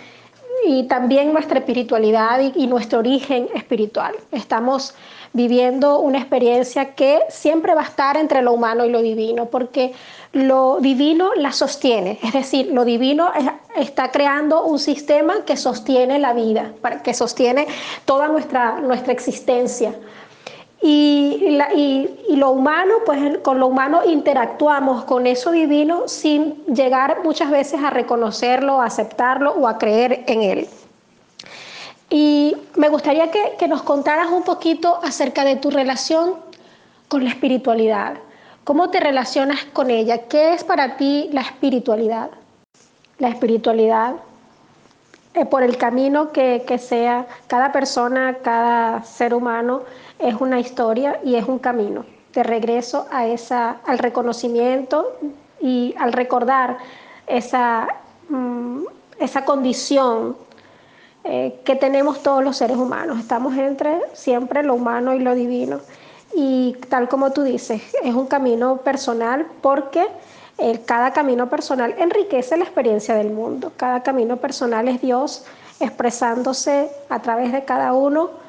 y 0.67 0.85
también 0.85 1.33
nuestra 1.33 1.59
espiritualidad 1.59 2.41
y, 2.55 2.67
nuestro 2.67 3.01
origen 3.01 3.49
espiritual. 3.55 4.15
Estamos 4.33 4.95
viviendo 5.33 5.99
una 5.99 6.19
experiencia 6.19 6.95
que 6.95 7.21
siempre 7.29 7.75
va 7.75 7.83
a 7.83 7.85
estar 7.85 8.17
entre 8.17 8.43
lo 8.43 8.53
humano 8.53 8.85
y 8.85 8.91
lo 8.91 9.03
divino, 9.03 9.47
porque 9.47 9.93
lo 10.33 10.79
divino 10.81 11.35
la 11.35 11.53
sostiene, 11.53 12.19
es 12.23 12.33
decir, 12.33 12.71
lo 12.73 12.85
divino 12.85 13.33
es, 13.35 13.47
está 13.77 14.11
creando 14.11 14.65
un 14.65 14.79
sistema 14.79 15.45
que 15.45 15.57
sostiene 15.57 16.19
la 16.19 16.33
vida, 16.33 16.73
que 17.03 17.15
sostiene 17.15 17.67
toda 18.05 18.29
nuestra, 18.29 18.81
nuestra 18.81 19.13
existencia. 19.13 19.95
Y, 20.83 21.51
la, 21.51 21.73
y, 21.73 22.25
y, 22.29 22.37
lo 22.37 22.51
humano, 22.51 22.97
pues 23.07 23.39
con 23.39 23.59
lo 23.59 23.69
humano 23.69 24.01
interactuamos 24.05 25.05
con 25.05 25.27
eso 25.27 25.51
divino 25.51 26.09
sin 26.09 26.63
llegar 26.67 27.23
muchas 27.25 27.51
veces 27.51 27.83
a 27.83 27.89
reconocerlo, 27.89 28.83
a 28.83 28.87
aceptarlo 28.87 29.53
o 29.53 29.67
a 29.67 29.79
creer 29.79 30.25
en 30.27 30.43
él. 30.43 30.69
Y 32.11 32.55
me 32.77 32.91
gustaría 32.91 33.31
que, 33.31 33.55
que 33.59 33.67
nos 33.67 33.83
contaras 33.83 34.29
un 34.31 34.43
poquito 34.43 35.01
acerca 35.03 35.45
de 35.45 35.57
tu 35.57 35.71
relación 35.71 36.35
con 37.09 37.25
la 37.25 37.31
espiritualidad. 37.31 38.19
¿Cómo 38.65 38.91
te 38.91 39.01
relacionas 39.01 39.65
con 39.73 39.91
ella? 39.91 40.27
¿Qué 40.29 40.55
es 40.55 40.65
para 40.65 40.97
ti 40.97 41.29
la 41.33 41.41
espiritualidad? 41.41 42.31
La 43.19 43.29
espiritualidad 43.29 44.15
eh, 45.35 45.45
por 45.45 45.63
el 45.63 45.77
camino 45.77 46.31
que, 46.33 46.63
que, 46.67 46.79
sea, 46.79 47.27
cada 47.47 47.73
persona, 47.73 48.39
cada 48.43 49.03
ser 49.03 49.35
humano 49.35 49.83
es 50.25 50.41
una 50.41 50.59
historia 50.59 51.21
y 51.23 51.35
es 51.35 51.47
un 51.47 51.59
camino 51.59 52.05
de 52.33 52.43
regreso 52.43 53.07
a 53.13 53.27
esa, 53.27 53.77
al 53.85 53.99
reconocimiento 53.99 55.17
y 55.61 55.95
al 55.99 56.13
recordar 56.13 56.79
esa, 57.27 57.89
mm, 58.29 58.85
esa 59.21 59.45
condición 59.45 60.37
eh, 61.25 61.61
que 61.65 61.77
tenemos 61.77 62.23
todos 62.23 62.43
los 62.43 62.57
seres 62.57 62.77
humanos. 62.77 63.21
Estamos 63.21 63.57
entre 63.57 64.01
siempre 64.15 64.63
lo 64.63 64.75
humano 64.75 65.15
y 65.15 65.21
lo 65.21 65.35
divino. 65.35 65.81
Y 66.35 66.75
tal 66.89 67.09
como 67.09 67.31
tú 67.33 67.43
dices, 67.43 67.83
es 68.03 68.15
un 68.15 68.27
camino 68.27 68.79
personal 68.79 69.47
porque 69.61 70.07
eh, 70.59 70.81
cada 70.87 71.13
camino 71.13 71.49
personal 71.51 71.95
enriquece 71.99 72.57
la 72.57 72.65
experiencia 72.65 73.15
del 73.15 73.31
mundo. 73.31 73.73
Cada 73.77 74.03
camino 74.03 74.39
personal 74.39 74.89
es 74.89 75.01
Dios 75.01 75.45
expresándose 75.81 76.91
a 77.11 77.21
través 77.21 77.53
de 77.53 77.65
cada 77.65 77.93
uno 77.93 78.44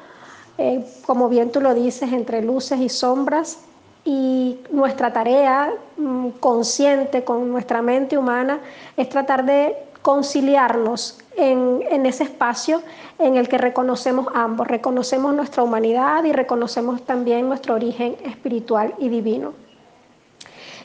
eh, 0.58 0.84
como 1.04 1.28
bien 1.28 1.50
tú 1.50 1.60
lo 1.60 1.74
dices, 1.74 2.12
entre 2.12 2.42
luces 2.42 2.80
y 2.80 2.88
sombras. 2.88 3.58
Y 4.04 4.58
nuestra 4.70 5.12
tarea 5.12 5.72
mm, 5.96 6.28
consciente 6.40 7.24
con 7.24 7.50
nuestra 7.50 7.82
mente 7.82 8.16
humana 8.16 8.60
es 8.96 9.08
tratar 9.08 9.44
de 9.44 9.76
conciliarnos 10.02 11.18
en, 11.36 11.82
en, 11.90 12.06
ese 12.06 12.22
espacio 12.22 12.80
en 13.18 13.36
el 13.36 13.48
que 13.48 13.58
reconocemos 13.58 14.28
ambos, 14.32 14.68
reconocemos 14.68 15.34
nuestra 15.34 15.64
humanidad 15.64 16.22
y 16.22 16.32
reconocemos 16.32 17.02
también 17.02 17.48
nuestro 17.48 17.74
origen 17.74 18.16
espiritual 18.24 18.94
y 18.98 19.08
divino. 19.08 19.54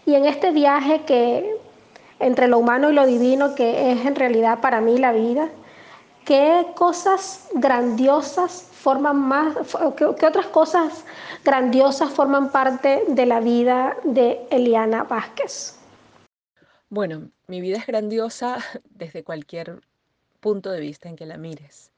Y 0.08 0.16
en 0.16 0.26
este 0.26 0.50
viaje 0.50 1.02
que 1.06 1.56
entre 2.22 2.48
lo 2.48 2.60
humano 2.60 2.90
y 2.90 2.94
lo 2.94 3.06
divino, 3.06 3.56
que 3.56 3.92
es 3.92 4.06
en 4.06 4.16
realidad 4.16 4.60
para 4.62 4.80
mí 4.80 4.98
la 4.98 5.12
vida, 5.12 5.50
¿qué 6.26 6.68
cosas 6.76 7.50
grandiosas 7.54 8.68
forman 8.72 9.18
más, 9.18 9.56
qué, 9.98 10.08
qué, 10.18 10.26
otras 10.26 10.48
cosas 10.48 11.06
grandiosas 11.44 12.12
forman 12.12 12.52
parte 12.52 13.04
de 13.08 13.26
la 13.26 13.40
vida 13.40 13.96
de 14.04 14.46
Eliana 14.50 15.04
Vázquez? 15.04 15.78
Bueno, 16.90 17.30
mi 17.48 17.62
vida 17.62 17.78
es 17.78 17.88
grandiosa 17.88 18.58
desde 18.90 19.24
cualquier 19.24 19.82
punto 20.40 20.72
de 20.72 20.80
vista 20.80 21.08
en 21.10 21.16
que 21.16 21.26
la 21.26 21.38
mires. 21.38 21.92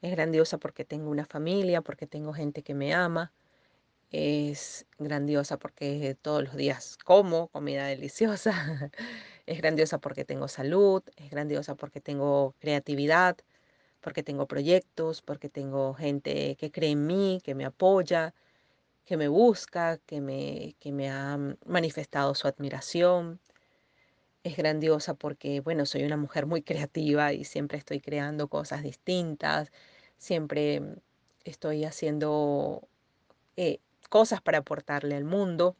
Es 0.00 0.10
grandiosa 0.12 0.58
porque 0.58 0.84
tengo 0.84 1.10
una 1.10 1.24
familia, 1.24 1.80
porque 1.80 2.06
tengo 2.06 2.32
gente 2.32 2.62
que 2.62 2.74
me 2.74 2.94
ama. 2.94 3.32
Es 4.10 4.86
grandiosa 4.98 5.58
porque 5.58 6.16
todos 6.20 6.44
los 6.44 6.56
días 6.56 6.98
como 7.04 7.48
comida 7.48 7.86
deliciosa. 7.86 8.90
Es 9.46 9.58
grandiosa 9.58 9.98
porque 9.98 10.24
tengo 10.24 10.48
salud. 10.48 11.02
Es 11.16 11.30
grandiosa 11.30 11.74
porque 11.74 12.00
tengo 12.00 12.54
creatividad 12.58 13.36
porque 14.04 14.22
tengo 14.22 14.46
proyectos, 14.46 15.22
porque 15.22 15.48
tengo 15.48 15.94
gente 15.94 16.56
que 16.56 16.70
cree 16.70 16.90
en 16.90 17.06
mí, 17.06 17.40
que 17.42 17.54
me 17.54 17.64
apoya. 17.64 18.34
que 19.06 19.16
me 19.18 19.28
busca, 19.28 19.98
que 20.06 20.20
me, 20.20 20.76
que 20.80 20.92
me 20.92 21.10
ha 21.10 21.38
manifestado 21.66 22.34
su 22.34 22.48
admiración. 22.48 23.40
Es 24.44 24.56
grandiosa 24.56 25.14
porque, 25.14 25.60
bueno, 25.60 25.86
soy 25.86 26.04
una 26.04 26.16
mujer 26.16 26.46
muy 26.46 26.62
creativa 26.88 27.32
y 27.32 27.44
siempre 27.44 27.78
estoy 27.78 28.00
creando 28.00 28.48
cosas 28.48 28.82
distintas, 28.82 29.72
siempre 30.18 30.82
estoy 31.44 31.84
haciendo 31.84 32.88
eh, 33.56 33.80
cosas 34.10 34.42
para 34.42 34.58
aportarle 34.58 35.16
al 35.16 35.24
mundo. 35.24 35.76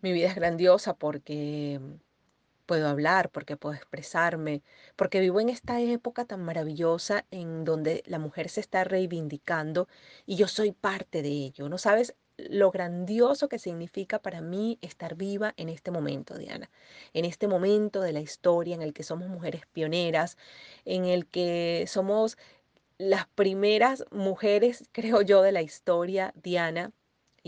Mi 0.00 0.12
vida 0.12 0.28
es 0.28 0.34
grandiosa 0.34 0.94
porque 0.94 1.80
puedo 2.66 2.88
hablar, 2.88 3.30
porque 3.30 3.56
puedo 3.56 3.74
expresarme, 3.74 4.62
porque 4.96 5.20
vivo 5.20 5.40
en 5.40 5.48
esta 5.48 5.80
época 5.80 6.24
tan 6.26 6.42
maravillosa 6.42 7.24
en 7.30 7.64
donde 7.64 8.02
la 8.06 8.18
mujer 8.18 8.48
se 8.50 8.60
está 8.60 8.84
reivindicando 8.84 9.88
y 10.26 10.36
yo 10.36 10.48
soy 10.48 10.72
parte 10.72 11.22
de 11.22 11.28
ello. 11.28 11.68
No 11.68 11.78
sabes 11.78 12.14
lo 12.36 12.70
grandioso 12.70 13.48
que 13.48 13.58
significa 13.58 14.20
para 14.20 14.40
mí 14.42 14.78
estar 14.82 15.14
viva 15.14 15.54
en 15.56 15.68
este 15.70 15.90
momento, 15.90 16.36
Diana, 16.36 16.70
en 17.14 17.24
este 17.24 17.48
momento 17.48 18.02
de 18.02 18.12
la 18.12 18.20
historia 18.20 18.74
en 18.74 18.82
el 18.82 18.92
que 18.92 19.02
somos 19.04 19.28
mujeres 19.28 19.62
pioneras, 19.72 20.36
en 20.84 21.06
el 21.06 21.26
que 21.26 21.84
somos 21.88 22.36
las 22.98 23.26
primeras 23.28 24.04
mujeres, 24.10 24.84
creo 24.92 25.22
yo, 25.22 25.42
de 25.42 25.52
la 25.52 25.62
historia, 25.62 26.32
Diana, 26.42 26.92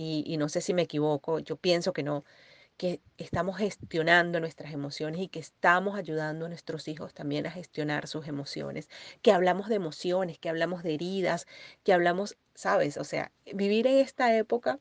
y, 0.00 0.36
no 0.36 0.48
sé 0.48 0.60
si 0.60 0.74
me 0.74 0.82
equivoco, 0.82 1.40
yo 1.40 1.56
pienso 1.56 1.92
que 1.92 2.04
no, 2.04 2.24
que 2.76 3.00
estamos 3.16 3.56
gestionando 3.56 4.38
nuestras 4.38 4.72
emociones 4.72 5.20
y 5.20 5.26
que 5.26 5.40
estamos 5.40 5.98
ayudando 5.98 6.46
a 6.46 6.48
nuestros 6.48 6.86
hijos 6.86 7.12
también 7.12 7.46
a 7.46 7.50
gestionar 7.50 8.06
sus 8.06 8.28
emociones, 8.28 8.88
que 9.22 9.32
hablamos 9.32 9.68
de 9.68 9.74
emociones, 9.74 10.38
que 10.38 10.48
hablamos 10.48 10.84
de 10.84 10.94
heridas, 10.94 11.46
que 11.82 11.92
hablamos, 11.92 12.36
sabes, 12.54 12.96
o 12.96 13.02
sea, 13.02 13.32
vivir 13.52 13.88
en 13.88 13.98
esta 13.98 14.36
época 14.36 14.78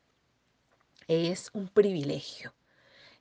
es 1.08 1.50
un 1.54 1.68
privilegio. 1.68 2.54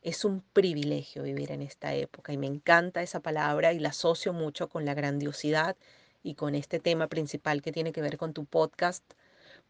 Es 0.03 0.27
un 0.27 0.43
privilegio 0.53 1.23
vivir 1.23 1.51
en 1.51 1.63
esta 1.63 1.95
época 1.95 2.33
y 2.35 2.37
me 2.37 2.47
encanta 2.47 3.03
esa 3.03 3.21
palabra 3.21 3.73
y 3.73 3.79
la 3.79 3.89
asocio 3.89 4.35
mucho 4.35 4.69
con 4.69 4.85
la 4.85 4.93
grandiosidad 4.93 5.77
y 6.23 6.35
con 6.35 6.55
este 6.55 6.79
tema 6.79 7.07
principal 7.09 7.63
que 7.63 7.73
tiene 7.73 7.93
que 7.93 8.03
ver 8.03 8.19
con 8.19 8.35
tu 8.35 8.45
podcast, 8.45 9.03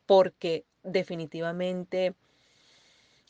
porque 0.07 0.65
definitivamente 0.87 2.15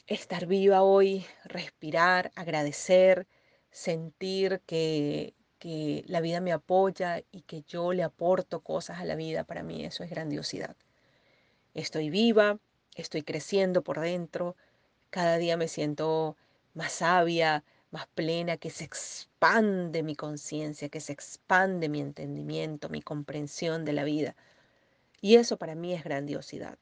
estar 0.06 0.46
viva 0.46 0.82
hoy, 0.82 1.26
respirar, 1.44 2.30
agradecer, 2.36 3.26
sentir 3.70 4.60
que, 4.66 5.34
que 5.58 6.04
la 6.06 6.20
vida 6.20 6.40
me 6.40 6.52
apoya 6.52 7.22
y 7.32 7.42
que 7.42 7.62
yo 7.62 7.92
le 7.92 8.02
aporto 8.04 8.60
cosas 8.60 9.00
a 9.00 9.04
la 9.04 9.16
vida, 9.16 9.44
para 9.44 9.62
mí 9.62 9.84
eso 9.84 10.04
es 10.04 10.10
grandiosidad. 10.10 10.76
Estoy 11.74 12.10
viva, 12.10 12.58
estoy 12.94 13.22
creciendo 13.22 13.82
por 13.82 14.00
dentro, 14.00 14.56
cada 15.10 15.38
día 15.38 15.56
me 15.56 15.68
siento 15.68 16.36
más 16.74 16.92
sabia, 16.92 17.64
más 17.90 18.06
plena, 18.08 18.56
que 18.56 18.70
se 18.70 18.84
expande 18.84 20.02
mi 20.02 20.14
conciencia, 20.14 20.88
que 20.88 21.00
se 21.00 21.12
expande 21.12 21.88
mi 21.88 22.00
entendimiento, 22.00 22.88
mi 22.88 23.02
comprensión 23.02 23.84
de 23.84 23.92
la 23.92 24.04
vida. 24.04 24.36
Y 25.20 25.36
eso 25.36 25.56
para 25.56 25.74
mí 25.74 25.94
es 25.94 26.04
grandiosidad. 26.04 26.78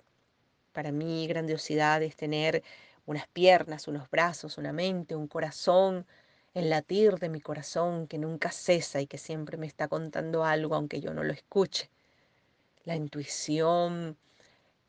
Para 0.75 0.93
mí 0.93 1.27
grandiosidad 1.29 2.03
es 2.03 2.17
tener 2.17 2.63
unas 3.07 3.29
piernas, 3.29 3.89
unos 3.89 4.11
brazos, 4.11 4.59
una 4.59 4.73
mente, 4.73 5.15
un 5.15 5.29
corazón, 5.29 6.05
el 6.53 6.69
latir 6.69 7.15
de 7.21 7.29
mi 7.29 7.41
corazón 7.41 8.09
que 8.09 8.19
nunca 8.19 8.51
cesa 8.51 9.01
y 9.01 9.07
que 9.07 9.19
siempre 9.19 9.57
me 9.57 9.67
está 9.67 9.89
contando 9.89 10.45
algo 10.45 10.75
aunque 10.75 11.01
yo 11.01 11.15
no 11.15 11.23
lo 11.23 11.33
escuche. 11.33 11.91
La 12.85 12.97
intuición, 12.97 14.19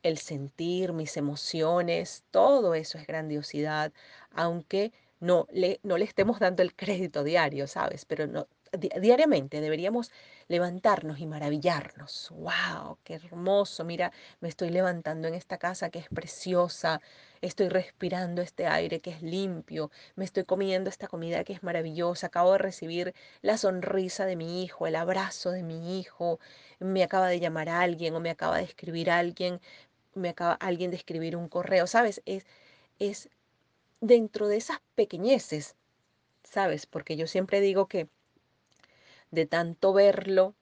el 0.04 0.17
sentir, 0.17 0.93
mis 0.93 1.17
emociones, 1.17 2.24
todo 2.32 2.74
eso 2.76 2.98
es 2.98 3.08
grandiosidad, 3.08 3.93
aunque 4.32 4.91
no 5.19 5.48
le, 5.52 5.80
no 5.84 5.98
le 5.98 6.06
estemos 6.06 6.39
dando 6.39 6.63
el 6.63 6.76
crédito 6.76 7.24
diario, 7.24 7.67
¿sabes? 7.67 8.06
Pero 8.06 8.28
no, 8.28 8.48
diariamente 8.78 9.62
deberíamos 9.62 10.12
levantarnos 10.48 11.20
y 11.20 11.26
maravillarnos. 11.26 12.32
¡Wow! 12.32 12.98
¡Qué 13.04 13.16
hermoso! 13.16 13.84
Mira, 13.84 14.12
me 14.40 14.50
estoy 14.50 14.70
levantando 14.70 15.28
en 15.28 15.34
esta 15.34 15.58
casa 15.58 15.90
que 15.90 16.00
es 16.00 16.10
preciosa, 16.10 17.02
estoy 17.42 17.70
respirando 17.70 18.42
este 18.42 18.68
aire 18.68 19.00
que 19.02 19.12
es 19.12 19.22
limpio, 19.22 19.92
me 20.16 20.26
estoy 20.26 20.44
comiendo 20.46 20.90
esta 20.90 21.08
comida 21.08 21.44
que 21.44 21.54
es 21.54 21.64
maravillosa, 21.64 22.28
acabo 22.28 22.54
de 22.54 22.58
recibir 22.60 23.14
la 23.42 23.58
sonrisa 23.58 24.26
de 24.26 24.36
mi 24.36 24.64
hijo, 24.64 24.88
el 24.88 24.96
abrazo 24.96 25.52
de 25.52 25.64
mi 25.64 26.00
hijo, 26.00 26.40
me 26.80 27.04
acaba 27.04 27.28
de 27.28 27.40
llamar 27.40 27.70
alguien 27.70 28.16
o 28.16 28.20
me 28.20 28.30
acaba 28.30 28.58
de 28.58 28.64
escribir 28.64 29.10
alguien, 29.10 29.60
me 30.14 30.30
acaba 30.30 30.54
alguien 30.54 30.92
de 30.92 30.98
escribir 30.98 31.36
un 31.36 31.50
correo, 31.50 31.88
¿sabes? 31.88 32.22
Es, 32.26 32.46
es 33.00 33.30
dentro 34.02 34.48
de 34.48 34.58
esas 34.58 34.80
pequeñeces, 34.96 35.76
¿sabes? 36.44 36.86
Porque 36.86 37.18
yo 37.18 37.28
siempre 37.28 37.62
digo 37.62 37.88
que 37.88 38.08
de 39.36 39.45
tanto 39.45 39.93
verlo, 39.93 40.56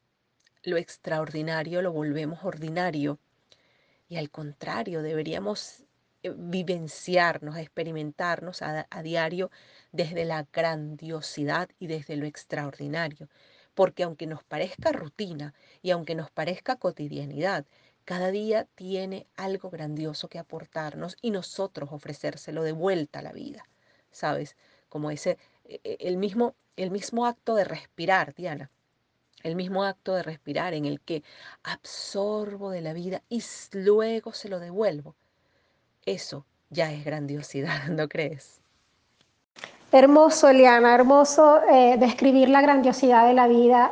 lo 0.63 0.77
extraordinario 0.77 1.81
lo 1.81 1.91
volvemos 1.91 2.43
ordinario. 2.43 3.19
Y 4.09 4.17
al 4.17 4.29
contrario, 4.29 5.01
deberíamos 5.01 5.83
eh, 6.23 6.33
vivenciarnos, 6.35 7.57
experimentarnos 7.57 8.61
a, 8.61 8.85
diario 9.03 9.51
desde 9.91 10.25
la 10.25 10.47
grandiosidad 10.51 11.69
y 11.79 11.87
desde 11.87 12.15
lo 12.15 12.25
extraordinario. 12.25 13.29
Porque 13.73 14.03
aunque 14.03 14.27
nos 14.27 14.43
parezca 14.43 14.91
rutina 14.91 15.53
y 15.81 15.91
aunque 15.91 16.15
nos 16.15 16.31
parezca 16.31 16.77
cotidianidad, 16.77 17.65
cada 18.05 18.31
día 18.31 18.67
tiene 18.75 19.27
algo 19.35 19.69
grandioso 19.69 20.27
que 20.27 20.39
aportarnos 20.39 21.15
y 21.21 21.31
nosotros 21.31 21.89
ofrecérselo 21.91 22.63
de 22.63 22.73
vuelta 22.73 23.19
a 23.19 23.23
la 23.23 23.31
vida. 23.31 23.65
¿Sabes? 24.11 24.55
Como 24.89 25.09
ese, 25.09 25.37
el 25.65 26.17
mismo, 26.17 26.55
el 26.75 26.91
mismo 26.91 27.25
acto 27.25 27.55
de 27.55 27.63
respirar, 27.63 28.33
Diana. 28.35 28.69
El 29.43 29.55
mismo 29.55 29.83
acto 29.83 30.15
de 30.15 30.23
respirar 30.23 30.73
en 30.73 30.85
el 30.85 31.01
que 31.01 31.23
absorbo 31.63 32.69
de 32.69 32.81
la 32.81 32.93
vida 32.93 33.21
y 33.27 33.43
luego 33.73 34.31
se 34.31 34.47
lo 34.47 34.59
devuelvo. 34.59 35.15
Eso 36.05 36.45
ya 36.69 36.91
es 36.91 37.03
grandiosidad, 37.03 37.87
¿no 37.89 38.07
crees? 38.07 38.61
Hermoso, 39.91 40.49
Eliana, 40.49 40.95
hermoso 40.95 41.61
eh, 41.69 41.97
describir 41.99 42.49
la 42.49 42.61
grandiosidad 42.61 43.27
de 43.27 43.33
la 43.33 43.47
vida 43.47 43.91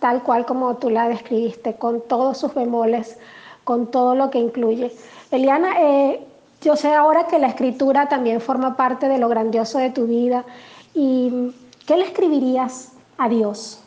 tal 0.00 0.22
cual 0.22 0.46
como 0.46 0.76
tú 0.76 0.90
la 0.90 1.08
describiste, 1.08 1.74
con 1.74 2.00
todos 2.02 2.38
sus 2.38 2.54
bemoles, 2.54 3.18
con 3.64 3.90
todo 3.90 4.14
lo 4.14 4.30
que 4.30 4.38
incluye. 4.38 4.92
Eliana, 5.30 5.80
eh, 5.80 6.20
yo 6.60 6.76
sé 6.76 6.92
ahora 6.92 7.26
que 7.26 7.38
la 7.38 7.48
escritura 7.48 8.08
también 8.08 8.40
forma 8.40 8.76
parte 8.76 9.08
de 9.08 9.18
lo 9.18 9.28
grandioso 9.28 9.78
de 9.78 9.90
tu 9.90 10.06
vida. 10.06 10.44
¿Y 10.94 11.54
qué 11.86 11.96
le 11.96 12.04
escribirías 12.04 12.92
a 13.16 13.28
Dios? 13.28 13.82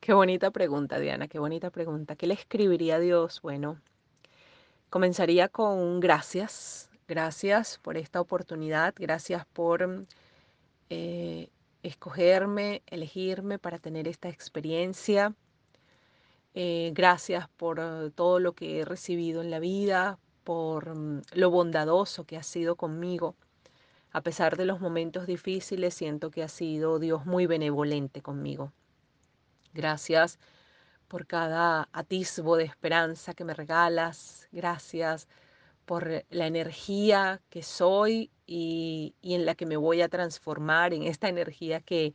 Qué 0.00 0.12
bonita 0.12 0.50
pregunta, 0.50 0.98
Diana, 0.98 1.28
qué 1.28 1.38
bonita 1.38 1.70
pregunta. 1.70 2.16
¿Qué 2.16 2.26
le 2.26 2.34
escribiría 2.34 2.96
a 2.96 2.98
Dios? 2.98 3.40
Bueno, 3.42 3.80
comenzaría 4.90 5.48
con 5.48 6.00
gracias, 6.00 6.90
gracias 7.08 7.78
por 7.78 7.96
esta 7.96 8.20
oportunidad, 8.20 8.94
gracias 8.96 9.46
por 9.46 10.06
eh, 10.90 11.48
escogerme, 11.82 12.82
elegirme 12.86 13.58
para 13.58 13.78
tener 13.78 14.08
esta 14.08 14.28
experiencia. 14.28 15.34
Eh, 16.54 16.92
gracias 16.94 17.48
por 17.48 17.80
uh, 17.80 18.10
todo 18.10 18.38
lo 18.38 18.52
que 18.52 18.80
he 18.80 18.84
recibido 18.84 19.42
en 19.42 19.50
la 19.50 19.58
vida, 19.58 20.18
por 20.44 20.88
um, 20.90 21.22
lo 21.32 21.50
bondadoso 21.50 22.24
que 22.24 22.36
ha 22.36 22.42
sido 22.42 22.76
conmigo. 22.76 23.34
A 24.14 24.20
pesar 24.20 24.56
de 24.56 24.64
los 24.64 24.80
momentos 24.80 25.26
difíciles, 25.26 25.92
siento 25.92 26.30
que 26.30 26.44
ha 26.44 26.48
sido 26.48 27.00
Dios 27.00 27.26
muy 27.26 27.46
benevolente 27.46 28.22
conmigo. 28.22 28.72
Gracias 29.72 30.38
por 31.08 31.26
cada 31.26 31.88
atisbo 31.92 32.56
de 32.56 32.62
esperanza 32.62 33.34
que 33.34 33.44
me 33.44 33.54
regalas. 33.54 34.48
Gracias 34.52 35.26
por 35.84 36.24
la 36.30 36.46
energía 36.46 37.42
que 37.50 37.64
soy 37.64 38.30
y, 38.46 39.16
en 39.20 39.44
la 39.46 39.56
que 39.56 39.66
me 39.66 39.76
voy 39.76 40.00
a 40.00 40.08
transformar, 40.08 40.94
en 40.94 41.02
esta 41.02 41.28
energía 41.28 41.80
que, 41.80 42.14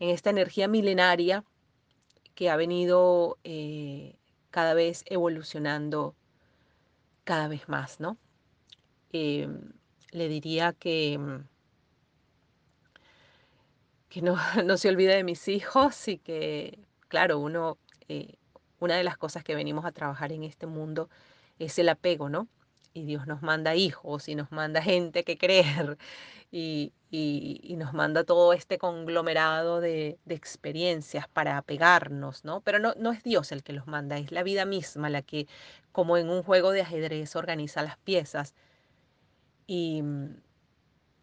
en 0.00 0.10
esta 0.10 0.30
energía 0.30 0.66
milenaria 0.66 1.44
que 2.34 2.50
ha 2.50 2.56
venido 2.56 3.38
eh, 3.44 4.16
cada 4.50 4.74
vez 4.74 5.04
evolucionando 5.06 6.16
cada 7.22 7.46
vez 7.46 7.68
más, 7.68 8.00
¿no? 8.00 8.18
Eh, 9.12 9.48
le 10.14 10.28
diría 10.28 10.72
que, 10.72 11.18
que 14.08 14.22
no, 14.22 14.36
no, 14.64 14.76
se 14.78 14.88
olvide 14.88 15.16
de 15.16 15.24
mis 15.24 15.48
hijos 15.48 16.08
y 16.08 16.18
que, 16.18 16.78
claro, 17.08 17.38
uno, 17.38 17.78
eh, 18.08 18.34
una 18.80 18.96
de 18.96 19.04
las 19.04 19.18
cosas 19.18 19.44
que 19.44 19.54
venimos 19.54 19.84
a 19.84 19.92
trabajar 19.92 20.32
en 20.32 20.44
este 20.44 20.66
mundo 20.66 21.10
es 21.58 21.78
el 21.78 21.88
apego, 21.90 22.28
¿no? 22.30 22.48
y 22.94 23.04
Dios 23.04 23.26
nos 23.26 23.42
manda 23.42 23.74
hijos 23.74 24.28
y 24.28 24.36
nos 24.36 24.50
manda 24.52 24.80
gente 24.80 25.24
que 25.24 25.36
creer 25.36 25.98
y, 26.52 26.92
nos 27.76 27.92
manda 27.92 28.24
todo 28.24 28.52
este 28.52 28.78
conglomerado 28.78 29.80
de, 29.80 30.18
experiencias 30.28 31.28
para 31.28 31.58
apegarnos, 31.58 32.44
¿no? 32.44 32.60
Pero 32.60 32.78
no, 32.78 32.94
no 32.96 33.12
es 33.12 33.22
Dios 33.24 33.52
el 33.52 33.62
que 33.64 33.72
los 33.72 33.86
manda, 33.88 34.16
es 34.18 34.30
la 34.32 34.44
vida 34.44 34.64
misma 34.64 35.10
la 35.10 35.22
que, 35.22 35.48
como 35.92 36.16
en 36.16 36.28
un 36.30 36.42
juego 36.44 36.70
de 36.70 36.82
ajedrez, 36.82 37.34
organiza 37.36 37.82
las 37.82 37.98
piezas. 37.98 38.54
Y, 39.66 40.02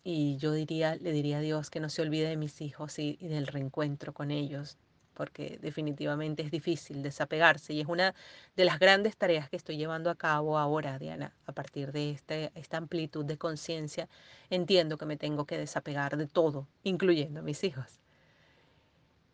y 0.04 0.38
yo 0.38 0.54
diría, 0.54 0.96
le 0.96 1.12
diría 1.12 1.38
a 1.38 1.42
Dios 1.42 1.70
que 1.70 1.80
no 1.80 1.90
se 1.90 2.02
olvide 2.02 2.30
de 2.30 2.38
mis 2.38 2.62
hijos 2.62 2.98
y 3.00 3.18
del 3.18 3.48
reencuentro 3.48 4.14
con 4.14 4.32
ellos, 4.32 4.78
porque 5.14 5.60
definitivamente 5.62 6.42
es 6.44 6.52
difícil 6.52 7.04
desapegarse 7.04 7.74
y 7.74 7.82
es 7.82 7.88
una 7.88 8.16
de 8.56 8.66
las 8.66 8.80
grandes 8.80 9.18
tareas 9.18 9.50
que 9.50 9.58
estoy 9.58 9.78
llevando 9.78 10.10
a 10.10 10.16
cabo 10.16 10.58
ahora, 10.58 10.98
Diana, 10.98 11.36
a 11.46 11.52
partir 11.52 11.92
de 11.92 12.12
este, 12.12 12.52
esta 12.56 12.78
amplitud 12.78 13.26
de 13.26 13.38
conciencia, 13.38 14.10
entiendo 14.50 14.98
que 14.98 15.06
me 15.06 15.18
tengo 15.18 15.46
que 15.46 15.58
desapegar 15.58 16.18
de 16.18 16.28
todo, 16.28 16.68
incluyendo 16.84 17.42
a 17.42 17.44
mis 17.44 17.64
hijos. 17.64 18.02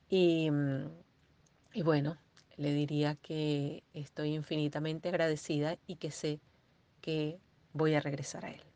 Y, 0.09 0.49
mm, 0.51 0.89
y 1.73 1.81
bueno, 1.83 2.17
le 2.57 2.73
diría 2.73 3.15
que 3.15 3.83
estoy 3.93 4.33
infinitamente 4.33 5.09
agradecida 5.09 5.77
y 5.87 5.95
que 5.97 6.11
sé 6.11 6.41
que 7.01 7.39
voy 7.73 7.93
a 7.95 8.01
regresar 8.01 8.45
a 8.45 8.51
él. 8.51 8.66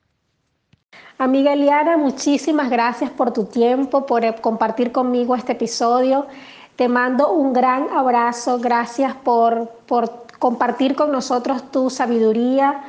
Amiga 1.21 1.53
Eliana, 1.53 1.97
muchísimas 1.97 2.71
gracias 2.71 3.11
por 3.11 3.31
tu 3.31 3.45
tiempo, 3.45 4.07
por 4.07 4.25
eh, 4.25 4.33
compartir 4.41 4.91
conmigo 4.91 5.35
este 5.35 5.51
episodio. 5.51 6.25
Te 6.75 6.87
mando 6.87 7.31
un 7.31 7.53
gran 7.53 7.89
abrazo, 7.95 8.57
gracias 8.57 9.13
por, 9.13 9.71
compartir 10.39 10.95
con 10.95 11.11
nosotros 11.11 11.69
tu 11.69 11.91
sabiduría, 11.91 12.85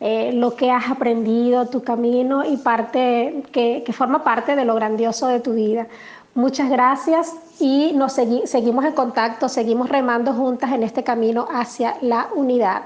eh, 0.00 0.32
lo 0.34 0.56
que 0.56 0.72
has 0.72 0.90
aprendido, 0.90 1.66
tu 1.66 1.84
camino 1.84 2.44
y 2.44 2.56
parte 2.56 3.44
que, 3.52 3.84
forma 3.92 4.24
parte 4.24 4.56
de 4.56 4.64
lo 4.64 4.74
grandioso 4.74 5.28
de 5.28 5.38
tu 5.38 5.52
vida. 5.52 5.86
Muchas 6.34 6.68
gracias 6.68 7.36
y 7.60 7.92
nos 7.94 8.14
seguimos 8.14 8.84
en 8.84 8.94
contacto, 8.94 9.48
seguimos 9.48 9.90
remando 9.90 10.32
juntas 10.32 10.72
en 10.72 10.82
este 10.82 11.04
camino 11.04 11.46
hacia 11.52 11.98
la 12.00 12.30
unidad. 12.34 12.82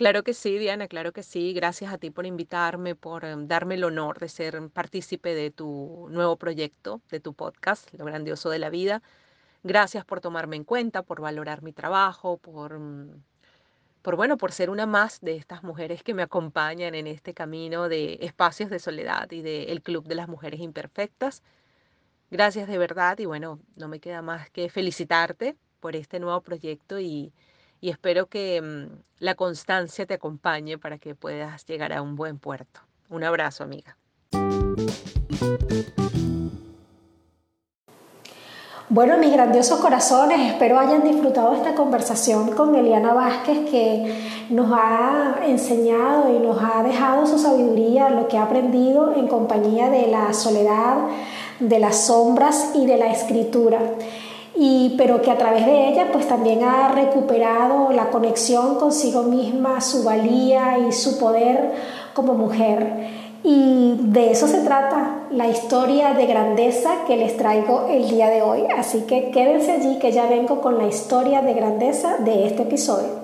Claro 0.00 0.22
que 0.22 0.32
sí, 0.32 0.56
Diana, 0.56 0.88
claro 0.88 1.12
que 1.12 1.22
sí. 1.22 1.52
Gracias 1.52 1.92
a 1.92 1.98
ti 1.98 2.08
por 2.10 2.24
invitarme, 2.24 2.94
por 2.94 3.22
em, 3.26 3.46
darme 3.46 3.74
el 3.74 3.84
honor 3.84 4.18
de 4.18 4.30
ser 4.30 4.58
partícipe 4.70 5.34
de 5.34 5.50
tu 5.50 6.06
nuevo 6.10 6.36
proyecto, 6.38 7.02
de 7.10 7.20
tu 7.20 7.34
podcast, 7.34 7.92
Lo 7.92 8.06
Grandioso 8.06 8.48
de 8.48 8.58
la 8.58 8.70
Vida. 8.70 9.02
Gracias 9.62 10.06
por 10.06 10.20
tomarme 10.22 10.56
en 10.56 10.64
cuenta, 10.64 11.02
por 11.02 11.20
valorar 11.20 11.62
mi 11.62 11.72
trabajo, 11.74 12.38
por, 12.38 12.78
mm, 12.78 13.22
por 14.02 14.16
bueno, 14.16 14.38
por 14.38 14.52
ser 14.52 14.70
una 14.70 14.86
más 14.86 15.20
de 15.20 15.36
estas 15.36 15.62
mujeres 15.64 16.02
que 16.02 16.14
me 16.14 16.22
acompañan 16.22 16.94
en 16.94 17.06
este 17.06 17.34
camino 17.34 17.88
de 17.88 18.18
espacios 18.22 18.70
de 18.70 18.78
soledad 18.80 19.30
y 19.32 19.42
del 19.42 19.82
Club 19.82 20.06
de 20.08 20.16
las 20.16 20.28
Mujeres 20.28 20.60
Imperfectas. 20.60 21.42
Gracias 22.30 22.68
de 22.68 22.78
verdad 22.78 23.18
y 23.18 23.26
bueno, 23.26 23.60
no 23.76 23.88
me 23.88 24.00
queda 24.00 24.22
más 24.22 24.50
que 24.50 24.68
felicitarte 24.70 25.56
por 25.80 25.96
este 25.96 26.20
nuevo 26.20 26.40
proyecto 26.42 27.00
y 27.00 27.32
y 27.80 27.90
espero 27.90 28.26
que 28.26 28.60
mm, 28.60 28.86
la 29.18 29.34
constancia 29.34 30.06
te 30.06 30.14
acompañe 30.14 30.78
para 30.78 30.98
que 30.98 31.14
puedas 31.14 31.64
llegar 31.66 31.92
a 31.92 32.02
un 32.02 32.16
buen 32.16 32.38
puerto. 32.38 32.80
Un 33.08 33.24
abrazo, 33.24 33.64
amiga. 33.64 33.96
Bueno, 38.88 39.18
mis 39.18 39.32
grandiosos 39.32 39.78
corazones, 39.78 40.52
espero 40.52 40.78
hayan 40.78 41.04
disfrutado 41.04 41.54
esta 41.54 41.74
conversación 41.74 42.50
con 42.56 42.74
Eliana 42.74 43.14
Vázquez 43.14 43.70
que 43.70 44.12
nos 44.50 44.72
ha 44.72 45.42
enseñado 45.46 46.34
y 46.34 46.40
nos 46.40 46.58
ha 46.60 46.82
dejado 46.82 47.24
su 47.24 47.38
sabiduría, 47.38 48.10
lo 48.10 48.26
que 48.26 48.36
ha 48.36 48.42
aprendido 48.42 49.14
en 49.14 49.28
compañía 49.28 49.90
de 49.90 50.08
la 50.08 50.32
soledad, 50.32 51.06
de 51.60 51.78
las 51.78 52.06
sombras 52.06 52.72
y 52.74 52.84
de 52.86 52.96
la 52.96 53.12
escritura 53.12 53.80
y, 54.56 54.94
pero 54.98 55.22
que 55.22 55.30
a 55.30 55.38
través 55.38 55.64
de 55.64 55.88
ella 55.88 56.08
pues 56.12 56.26
también 56.26 56.62
ha 56.64 56.88
recuperado 56.88 57.92
la 57.92 58.10
conexión 58.10 58.76
consigo 58.76 59.22
misma, 59.22 59.80
su 59.80 60.02
valía 60.02 60.78
y 60.78 60.92
su 60.92 61.18
poder 61.18 61.72
como 62.14 62.34
mujer. 62.34 63.20
Y 63.42 63.94
de 63.98 64.32
eso 64.32 64.46
se 64.46 64.58
trata 64.58 65.22
la 65.30 65.48
historia 65.48 66.12
de 66.12 66.26
grandeza 66.26 66.90
que 67.06 67.16
les 67.16 67.36
traigo 67.36 67.86
el 67.88 68.08
día 68.10 68.28
de 68.28 68.42
hoy. 68.42 68.64
Así 68.76 69.02
que 69.02 69.30
quédense 69.30 69.72
allí 69.72 69.98
que 69.98 70.12
ya 70.12 70.26
vengo 70.26 70.60
con 70.60 70.76
la 70.76 70.86
historia 70.86 71.40
de 71.40 71.54
grandeza 71.54 72.18
de 72.18 72.46
este 72.46 72.62
episodio. 72.62 73.20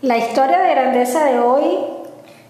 La 0.00 0.18
historia 0.18 0.58
de 0.58 0.70
grandeza 0.70 1.26
de 1.26 1.38
hoy 1.38 1.62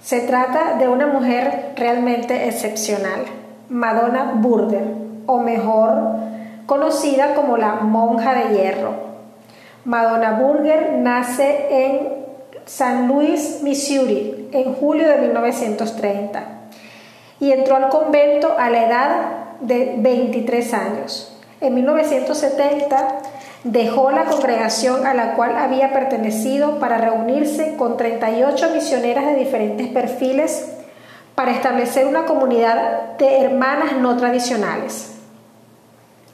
se 0.02 0.20
trata 0.20 0.74
de 0.78 0.88
una 0.88 1.06
mujer 1.06 1.72
realmente 1.76 2.48
excepcional, 2.48 3.22
Madonna 3.68 4.32
Burger, 4.36 4.84
o 5.26 5.38
mejor 5.38 5.92
conocida 6.66 7.34
como 7.34 7.56
la 7.56 7.76
monja 7.76 8.34
de 8.34 8.56
hierro. 8.56 9.12
Madonna 9.84 10.32
Burger 10.32 10.94
nace 10.98 11.86
en 11.86 12.08
San 12.66 13.08
Luis, 13.08 13.60
Missouri, 13.62 14.48
en 14.52 14.74
julio 14.74 15.08
de 15.08 15.18
1930 15.18 16.42
y 17.40 17.50
entró 17.50 17.76
al 17.76 17.88
convento 17.88 18.54
a 18.56 18.70
la 18.70 18.86
edad 18.86 19.08
de 19.60 19.94
23 19.98 20.74
años. 20.74 21.36
En 21.60 21.74
1970 21.74 23.18
dejó 23.64 24.10
la 24.10 24.24
congregación 24.24 25.06
a 25.06 25.14
la 25.14 25.34
cual 25.34 25.56
había 25.56 25.92
pertenecido 25.92 26.78
para 26.78 26.98
reunirse 26.98 27.76
con 27.76 27.96
38 27.96 28.70
misioneras 28.74 29.26
de 29.26 29.36
diferentes 29.36 29.88
perfiles 29.88 30.72
para 31.34 31.52
establecer 31.52 32.06
una 32.06 32.26
comunidad 32.26 33.16
de 33.18 33.40
hermanas 33.40 33.96
no 33.98 34.16
tradicionales. 34.16 35.12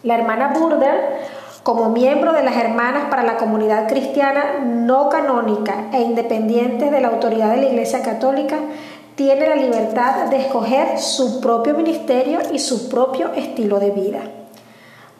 La 0.02 0.16
hermana 0.16 0.54
Burder, 0.58 1.28
como 1.62 1.90
miembro 1.90 2.32
de 2.32 2.42
las 2.42 2.56
Hermanas 2.56 3.04
para 3.10 3.24
la 3.24 3.36
Comunidad 3.36 3.88
Cristiana 3.88 4.60
no 4.64 5.08
canónica 5.08 5.88
e 5.92 6.00
independiente 6.00 6.90
de 6.90 7.00
la 7.00 7.08
autoridad 7.08 7.50
de 7.50 7.58
la 7.58 7.66
Iglesia 7.66 8.02
Católica, 8.02 8.56
tiene 9.16 9.48
la 9.48 9.56
libertad 9.56 10.26
de 10.26 10.36
escoger 10.36 10.98
su 10.98 11.40
propio 11.40 11.74
ministerio 11.74 12.38
y 12.52 12.60
su 12.60 12.88
propio 12.88 13.32
estilo 13.34 13.80
de 13.80 13.90
vida. 13.90 14.20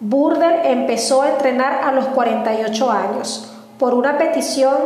Burder 0.01 0.61
empezó 0.65 1.23
a 1.23 1.31
entrenar 1.31 1.81
a 1.83 1.91
los 1.91 2.07
48 2.07 2.91
años 2.91 3.53
por 3.81 3.95
una 3.95 4.17
petición 4.17 4.77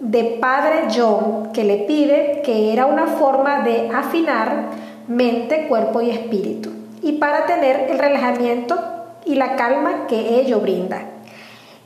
de 0.00 0.38
padre 0.40 0.88
John 0.92 1.50
que 1.52 1.62
le 1.62 1.76
pide 1.78 2.42
que 2.44 2.72
era 2.72 2.86
una 2.86 3.06
forma 3.06 3.60
de 3.60 3.88
afinar 3.94 4.70
mente, 5.06 5.68
cuerpo 5.68 6.00
y 6.00 6.10
espíritu 6.10 6.70
y 7.02 7.12
para 7.12 7.46
tener 7.46 7.88
el 7.88 8.00
relajamiento 8.00 8.76
y 9.24 9.36
la 9.36 9.54
calma 9.54 10.08
que 10.08 10.40
ello 10.40 10.58
brinda. 10.58 11.02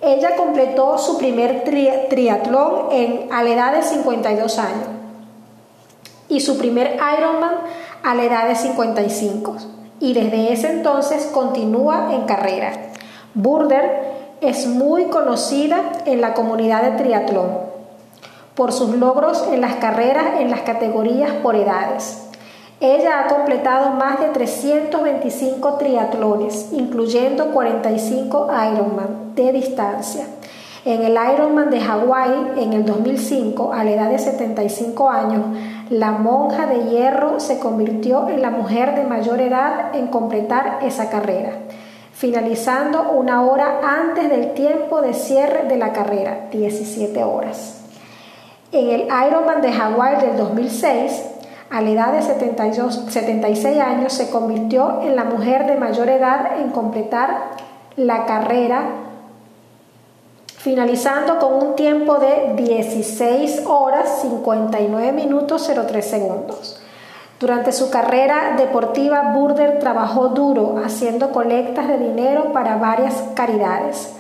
Ella 0.00 0.37
completó 0.37 0.96
su 0.96 1.18
primer 1.18 1.64
triatlón 2.08 2.88
a 3.30 3.42
la 3.42 3.50
edad 3.50 3.72
de 3.74 3.82
52 3.82 4.58
años 4.58 4.88
y 6.30 6.40
su 6.40 6.56
primer 6.56 6.96
Ironman 7.18 7.52
a 8.02 8.14
la 8.14 8.24
edad 8.24 8.48
de 8.48 8.56
55 8.56 9.81
y 10.02 10.14
desde 10.14 10.52
ese 10.52 10.68
entonces 10.68 11.26
continúa 11.32 12.12
en 12.12 12.22
carrera. 12.22 12.72
Burder 13.34 14.12
es 14.40 14.66
muy 14.66 15.04
conocida 15.04 15.80
en 16.06 16.20
la 16.20 16.34
comunidad 16.34 16.82
de 16.82 17.02
triatlón 17.02 17.70
por 18.56 18.72
sus 18.72 18.96
logros 18.96 19.46
en 19.52 19.60
las 19.60 19.76
carreras 19.76 20.40
en 20.40 20.50
las 20.50 20.62
categorías 20.62 21.30
por 21.42 21.54
edades. 21.54 22.28
Ella 22.80 23.20
ha 23.20 23.28
completado 23.28 23.92
más 23.92 24.18
de 24.18 24.30
325 24.30 25.74
triatlones, 25.74 26.70
incluyendo 26.72 27.52
45 27.52 28.48
Ironman 28.72 29.36
de 29.36 29.52
distancia. 29.52 30.26
En 30.84 31.04
el 31.04 31.12
Ironman 31.12 31.70
de 31.70 31.80
Hawái 31.80 32.54
en 32.56 32.72
el 32.72 32.84
2005, 32.84 33.72
a 33.72 33.84
la 33.84 33.92
edad 33.92 34.10
de 34.10 34.18
75 34.18 35.10
años, 35.10 35.44
la 35.90 36.10
monja 36.10 36.66
de 36.66 36.90
hierro 36.90 37.38
se 37.38 37.60
convirtió 37.60 38.28
en 38.28 38.42
la 38.42 38.50
mujer 38.50 38.96
de 38.96 39.04
mayor 39.04 39.40
edad 39.40 39.94
en 39.94 40.08
completar 40.08 40.80
esa 40.82 41.08
carrera, 41.08 41.52
finalizando 42.12 43.12
una 43.12 43.42
hora 43.42 43.78
antes 43.84 44.28
del 44.28 44.54
tiempo 44.54 45.02
de 45.02 45.14
cierre 45.14 45.68
de 45.68 45.76
la 45.76 45.92
carrera, 45.92 46.48
17 46.50 47.22
horas. 47.22 47.84
En 48.72 48.90
el 48.90 49.02
Ironman 49.02 49.62
de 49.62 49.70
Hawái 49.70 50.20
del 50.20 50.37
2006, 50.37 51.26
a 51.70 51.80
la 51.80 51.90
edad 51.90 52.12
de 52.12 52.22
76 52.22 53.78
años, 53.78 54.12
se 54.12 54.30
convirtió 54.30 55.00
en 55.02 55.14
la 55.14 55.22
mujer 55.22 55.66
de 55.66 55.76
mayor 55.76 56.08
edad 56.08 56.60
en 56.60 56.70
completar 56.70 57.52
la 57.94 58.26
carrera 58.26 59.02
finalizando 60.63 61.40
con 61.40 61.54
un 61.54 61.75
tiempo 61.75 62.19
de 62.19 62.54
16 62.54 63.65
horas 63.67 64.21
59 64.23 65.10
minutos 65.10 65.69
03 65.69 66.08
segundos. 66.08 66.81
Durante 67.40 67.73
su 67.73 67.90
carrera 67.90 68.54
deportiva, 68.56 69.33
Burder 69.35 69.81
trabajó 69.81 70.29
duro 70.29 70.77
haciendo 70.85 71.33
colectas 71.33 71.88
de 71.88 71.98
dinero 71.98 72.52
para 72.52 72.77
varias 72.77 73.25
caridades. 73.35 74.13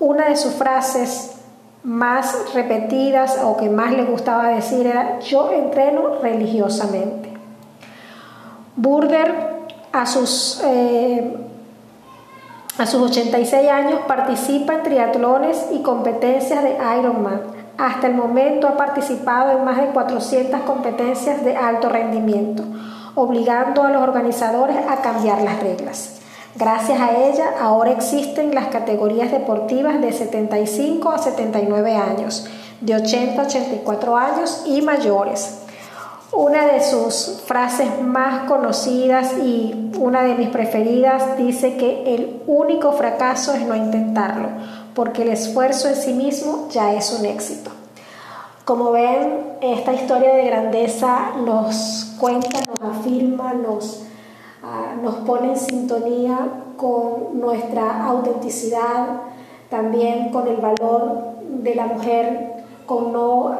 Una 0.00 0.28
de 0.28 0.34
sus 0.34 0.54
frases 0.54 1.36
más 1.84 2.52
repetidas 2.52 3.38
o 3.44 3.56
que 3.56 3.70
más 3.70 3.92
le 3.92 4.06
gustaba 4.06 4.48
decir 4.48 4.88
era 4.88 5.20
yo 5.20 5.52
entreno 5.52 6.18
religiosamente. 6.20 7.32
Burder 8.74 9.32
a 9.92 10.04
sus, 10.04 10.60
eh, 10.64 11.45
a 12.78 12.84
sus 12.84 13.00
86 13.00 13.70
años 13.70 14.00
participa 14.06 14.74
en 14.74 14.82
triatlones 14.82 15.66
y 15.72 15.80
competencias 15.80 16.62
de 16.62 16.76
Ironman. 16.98 17.40
Hasta 17.78 18.06
el 18.06 18.14
momento 18.14 18.68
ha 18.68 18.76
participado 18.76 19.56
en 19.56 19.64
más 19.64 19.78
de 19.78 19.86
400 19.88 20.60
competencias 20.62 21.42
de 21.44 21.56
alto 21.56 21.88
rendimiento, 21.88 22.64
obligando 23.14 23.82
a 23.82 23.90
los 23.90 24.02
organizadores 24.02 24.76
a 24.88 24.96
cambiar 24.96 25.40
las 25.42 25.60
reglas. 25.60 26.20
Gracias 26.54 27.00
a 27.00 27.16
ella, 27.16 27.50
ahora 27.60 27.92
existen 27.92 28.54
las 28.54 28.66
categorías 28.68 29.30
deportivas 29.30 30.00
de 30.00 30.12
75 30.12 31.10
a 31.10 31.18
79 31.18 31.96
años, 31.96 32.46
de 32.80 32.94
80 32.94 33.40
a 33.40 33.44
84 33.46 34.16
años 34.16 34.62
y 34.66 34.82
mayores. 34.82 35.65
Una 36.32 36.66
de 36.66 36.82
sus 36.82 37.42
frases 37.46 38.02
más 38.02 38.48
conocidas 38.48 39.32
y 39.38 39.92
una 39.98 40.22
de 40.22 40.34
mis 40.34 40.48
preferidas 40.48 41.38
dice 41.38 41.76
que 41.76 42.14
el 42.14 42.42
único 42.46 42.92
fracaso 42.92 43.54
es 43.54 43.62
no 43.62 43.74
intentarlo, 43.76 44.48
porque 44.94 45.22
el 45.22 45.28
esfuerzo 45.28 45.88
en 45.88 45.96
sí 45.96 46.12
mismo 46.12 46.68
ya 46.70 46.94
es 46.94 47.12
un 47.18 47.26
éxito. 47.26 47.70
Como 48.64 48.90
ven, 48.90 49.56
esta 49.60 49.92
historia 49.92 50.34
de 50.34 50.46
grandeza 50.46 51.32
nos 51.44 52.14
cuenta, 52.18 52.58
nos 52.68 52.98
afirma, 52.98 53.54
nos 53.54 54.06
nos 55.02 55.16
pone 55.16 55.50
en 55.50 55.56
sintonía 55.56 56.38
con 56.76 57.38
nuestra 57.38 58.06
autenticidad, 58.06 59.20
también 59.70 60.30
con 60.30 60.48
el 60.48 60.56
valor 60.56 61.36
de 61.40 61.74
la 61.74 61.86
mujer, 61.86 62.55
con 62.86 63.12
no, 63.12 63.58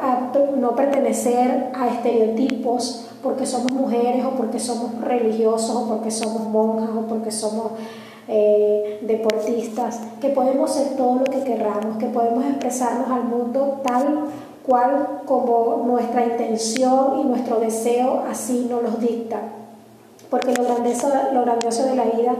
no 0.57 0.75
pertenecer 0.75 1.71
a 1.73 1.87
estereotipos 1.89 3.07
porque 3.21 3.45
somos 3.45 3.71
mujeres 3.73 4.25
o 4.25 4.31
porque 4.31 4.59
somos 4.59 5.01
religiosos 5.01 5.75
o 5.75 5.87
porque 5.87 6.11
somos 6.11 6.47
monjas 6.47 6.89
o 6.95 7.01
porque 7.01 7.31
somos 7.31 7.73
eh, 8.29 8.99
deportistas, 9.03 9.99
que 10.19 10.29
podemos 10.29 10.71
ser 10.73 10.95
todo 10.97 11.19
lo 11.19 11.25
que 11.25 11.43
querramos, 11.43 11.97
que 11.97 12.07
podemos 12.07 12.43
expresarnos 12.45 13.09
al 13.09 13.23
mundo 13.23 13.81
tal 13.83 14.25
cual 14.65 15.21
como 15.25 15.83
nuestra 15.85 16.25
intención 16.25 17.21
y 17.21 17.23
nuestro 17.23 17.59
deseo 17.59 18.23
así 18.29 18.67
nos 18.69 18.83
los 18.83 18.99
dicta. 18.99 19.39
Porque 20.29 20.53
lo 20.53 20.63
grandioso, 20.65 21.09
lo 21.33 21.43
grandioso 21.43 21.85
de 21.85 21.95
la 21.95 22.03
vida 22.03 22.35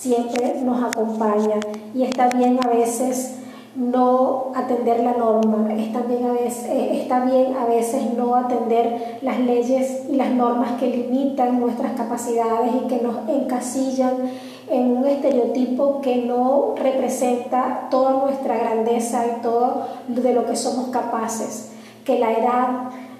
siempre 0.00 0.62
nos 0.62 0.82
acompaña 0.82 1.56
y 1.94 2.04
está 2.04 2.28
bien 2.28 2.58
a 2.64 2.68
veces 2.68 3.36
no 3.76 4.52
atender 4.54 5.00
la 5.00 5.12
norma, 5.12 5.72
está 5.74 6.00
bien, 6.00 6.24
a 6.24 6.32
veces, 6.32 6.64
eh, 6.64 7.02
está 7.02 7.24
bien 7.26 7.54
a 7.54 7.66
veces 7.66 8.14
no 8.16 8.34
atender 8.34 9.18
las 9.20 9.38
leyes 9.38 10.04
y 10.10 10.16
las 10.16 10.30
normas 10.30 10.72
que 10.80 10.88
limitan 10.88 11.60
nuestras 11.60 11.92
capacidades 11.92 12.72
y 12.74 12.88
que 12.88 13.02
nos 13.02 13.28
encasillan 13.28 14.30
en 14.70 14.96
un 14.96 15.06
estereotipo 15.06 16.00
que 16.00 16.16
no 16.16 16.74
representa 16.76 17.88
toda 17.90 18.12
nuestra 18.12 18.56
grandeza 18.56 19.24
y 19.26 19.42
todo 19.42 19.86
de 20.08 20.32
lo 20.32 20.46
que 20.46 20.56
somos 20.56 20.88
capaces, 20.88 21.72
que 22.04 22.18
la 22.18 22.32
edad 22.32 22.68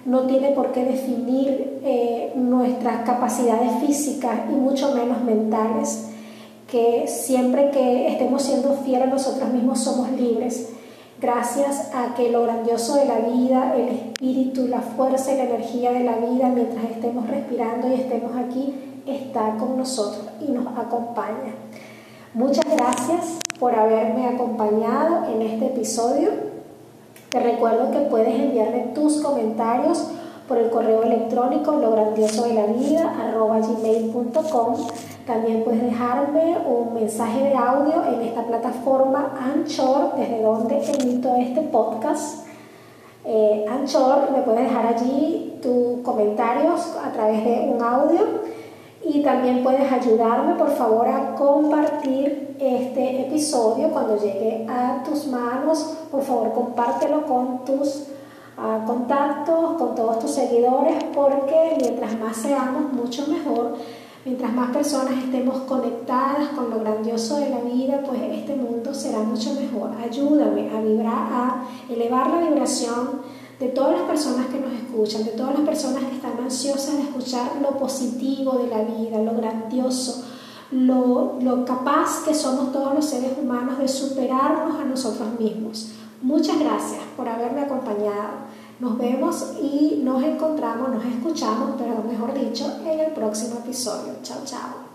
no 0.05 0.21
tiene 0.21 0.49
por 0.51 0.71
qué 0.71 0.83
definir 0.83 1.81
eh, 1.83 2.31
nuestras 2.35 3.03
capacidades 3.05 3.73
físicas 3.85 4.39
y 4.49 4.53
mucho 4.53 4.93
menos 4.95 5.21
mentales, 5.23 6.09
que 6.67 7.07
siempre 7.07 7.71
que 7.71 8.09
estemos 8.09 8.43
siendo 8.43 8.73
fieles 8.83 9.07
a 9.07 9.11
nosotros 9.11 9.49
mismos 9.51 9.79
somos 9.79 10.11
libres, 10.11 10.69
gracias 11.19 11.91
a 11.95 12.13
que 12.13 12.29
lo 12.29 12.43
grandioso 12.43 12.95
de 12.95 13.05
la 13.05 13.19
vida, 13.19 13.73
el 13.75 13.87
espíritu, 13.87 14.67
la 14.67 14.81
fuerza 14.81 15.33
y 15.33 15.37
la 15.37 15.45
energía 15.45 15.91
de 15.91 16.03
la 16.03 16.17
vida 16.17 16.49
mientras 16.49 16.83
estemos 16.91 17.27
respirando 17.27 17.87
y 17.87 17.93
estemos 17.93 18.31
aquí, 18.35 18.73
está 19.05 19.55
con 19.57 19.77
nosotros 19.77 20.25
y 20.41 20.51
nos 20.51 20.67
acompaña. 20.77 21.55
Muchas 22.33 22.65
gracias 22.65 23.39
por 23.59 23.73
haberme 23.73 24.27
acompañado 24.27 25.25
en 25.33 25.41
este 25.41 25.67
episodio. 25.67 26.29
Te 27.29 27.39
recuerdo 27.39 27.91
que 27.91 27.99
puedes 28.09 28.39
enviarme 28.39 28.91
tus 28.93 29.21
comentarios 29.21 30.07
por 30.47 30.57
el 30.57 30.69
correo 30.69 31.03
electrónico 31.03 31.73
lo 31.73 31.91
grandioso 31.91 32.43
de 32.43 32.53
la 32.53 32.65
vida 32.67 33.13
gmail.com. 33.33 34.75
También 35.27 35.65
puedes 35.65 35.83
dejarme 35.83 36.57
un 36.65 36.93
mensaje 36.93 37.43
de 37.43 37.53
audio 37.53 38.01
en 38.13 38.21
esta 38.21 38.43
plataforma 38.43 39.33
Anchor, 39.37 40.15
desde 40.15 40.41
donde 40.41 40.77
emito 40.77 41.35
este 41.35 41.63
podcast. 41.63 42.47
Eh, 43.25 43.65
Anchor, 43.69 44.31
me 44.31 44.39
puedes 44.43 44.61
dejar 44.61 44.87
allí 44.87 45.59
tus 45.61 45.99
comentarios 46.01 46.95
a 47.03 47.11
través 47.11 47.43
de 47.43 47.73
un 47.75 47.81
audio 47.81 48.21
y 49.03 49.21
también 49.21 49.63
puedes 49.63 49.91
ayudarme 49.91 50.55
por 50.55 50.69
favor 50.69 51.09
a 51.09 51.35
compartir 51.35 52.55
este 52.57 53.27
episodio 53.27 53.89
cuando 53.89 54.15
llegue 54.17 54.65
a 54.69 55.03
tus 55.03 55.27
manos. 55.27 55.97
Por 56.09 56.21
favor, 56.21 56.53
compártelo 56.53 57.25
con 57.25 57.65
tus 57.65 58.07
ah, 58.57 58.81
contactos, 58.87 59.73
con 59.73 59.93
todos 59.93 60.19
tus 60.19 60.31
seguidores, 60.31 61.03
porque 61.13 61.75
mientras 61.81 62.17
más 62.17 62.37
seamos, 62.37 62.93
mucho 62.93 63.27
mejor. 63.27 63.75
Mientras 64.25 64.53
más 64.53 64.71
personas 64.71 65.23
estemos 65.23 65.59
conectadas 65.61 66.49
con 66.49 66.69
lo 66.69 66.79
grandioso 66.79 67.37
de 67.37 67.49
la 67.49 67.61
vida, 67.61 68.01
pues 68.05 68.19
este 68.21 68.55
mundo 68.55 68.93
será 68.93 69.19
mucho 69.19 69.53
mejor. 69.53 69.91
Ayúdame 70.01 70.69
a 70.75 70.81
vibrar, 70.81 71.27
a 71.31 71.67
elevar 71.89 72.29
la 72.29 72.49
vibración 72.49 73.21
de 73.59 73.69
todas 73.69 73.93
las 73.93 74.01
personas 74.01 74.47
que 74.47 74.59
nos 74.59 74.73
escuchan, 74.73 75.23
de 75.23 75.31
todas 75.31 75.53
las 75.53 75.67
personas 75.67 76.03
que 76.03 76.15
están 76.15 76.37
ansiosas 76.39 76.97
de 76.97 77.03
escuchar 77.03 77.53
lo 77.61 77.77
positivo 77.77 78.53
de 78.57 78.67
la 78.67 78.83
vida, 78.83 79.19
lo 79.19 79.33
grandioso, 79.35 80.25
lo, 80.71 81.37
lo 81.41 81.65
capaz 81.65 82.23
que 82.25 82.33
somos 82.33 82.71
todos 82.71 82.93
los 82.93 83.05
seres 83.05 83.31
humanos 83.41 83.79
de 83.79 83.87
superarnos 83.87 84.79
a 84.79 84.85
nosotros 84.85 85.27
mismos. 85.39 85.91
Muchas 86.21 86.59
gracias 86.59 87.01
por 87.15 87.29
haberme 87.29 87.61
acompañado. 87.61 88.46
Nos 88.79 88.97
vemos 88.97 89.53
y 89.59 90.01
nos 90.03 90.23
encontramos, 90.23 90.89
nos 90.89 91.03
escuchamos, 91.03 91.71
pero 91.77 92.03
mejor 92.03 92.33
dicho, 92.33 92.79
en 92.85 92.99
el 92.99 93.11
próximo 93.11 93.59
episodio. 93.59 94.13
Chao, 94.21 94.43
chao. 94.45 94.87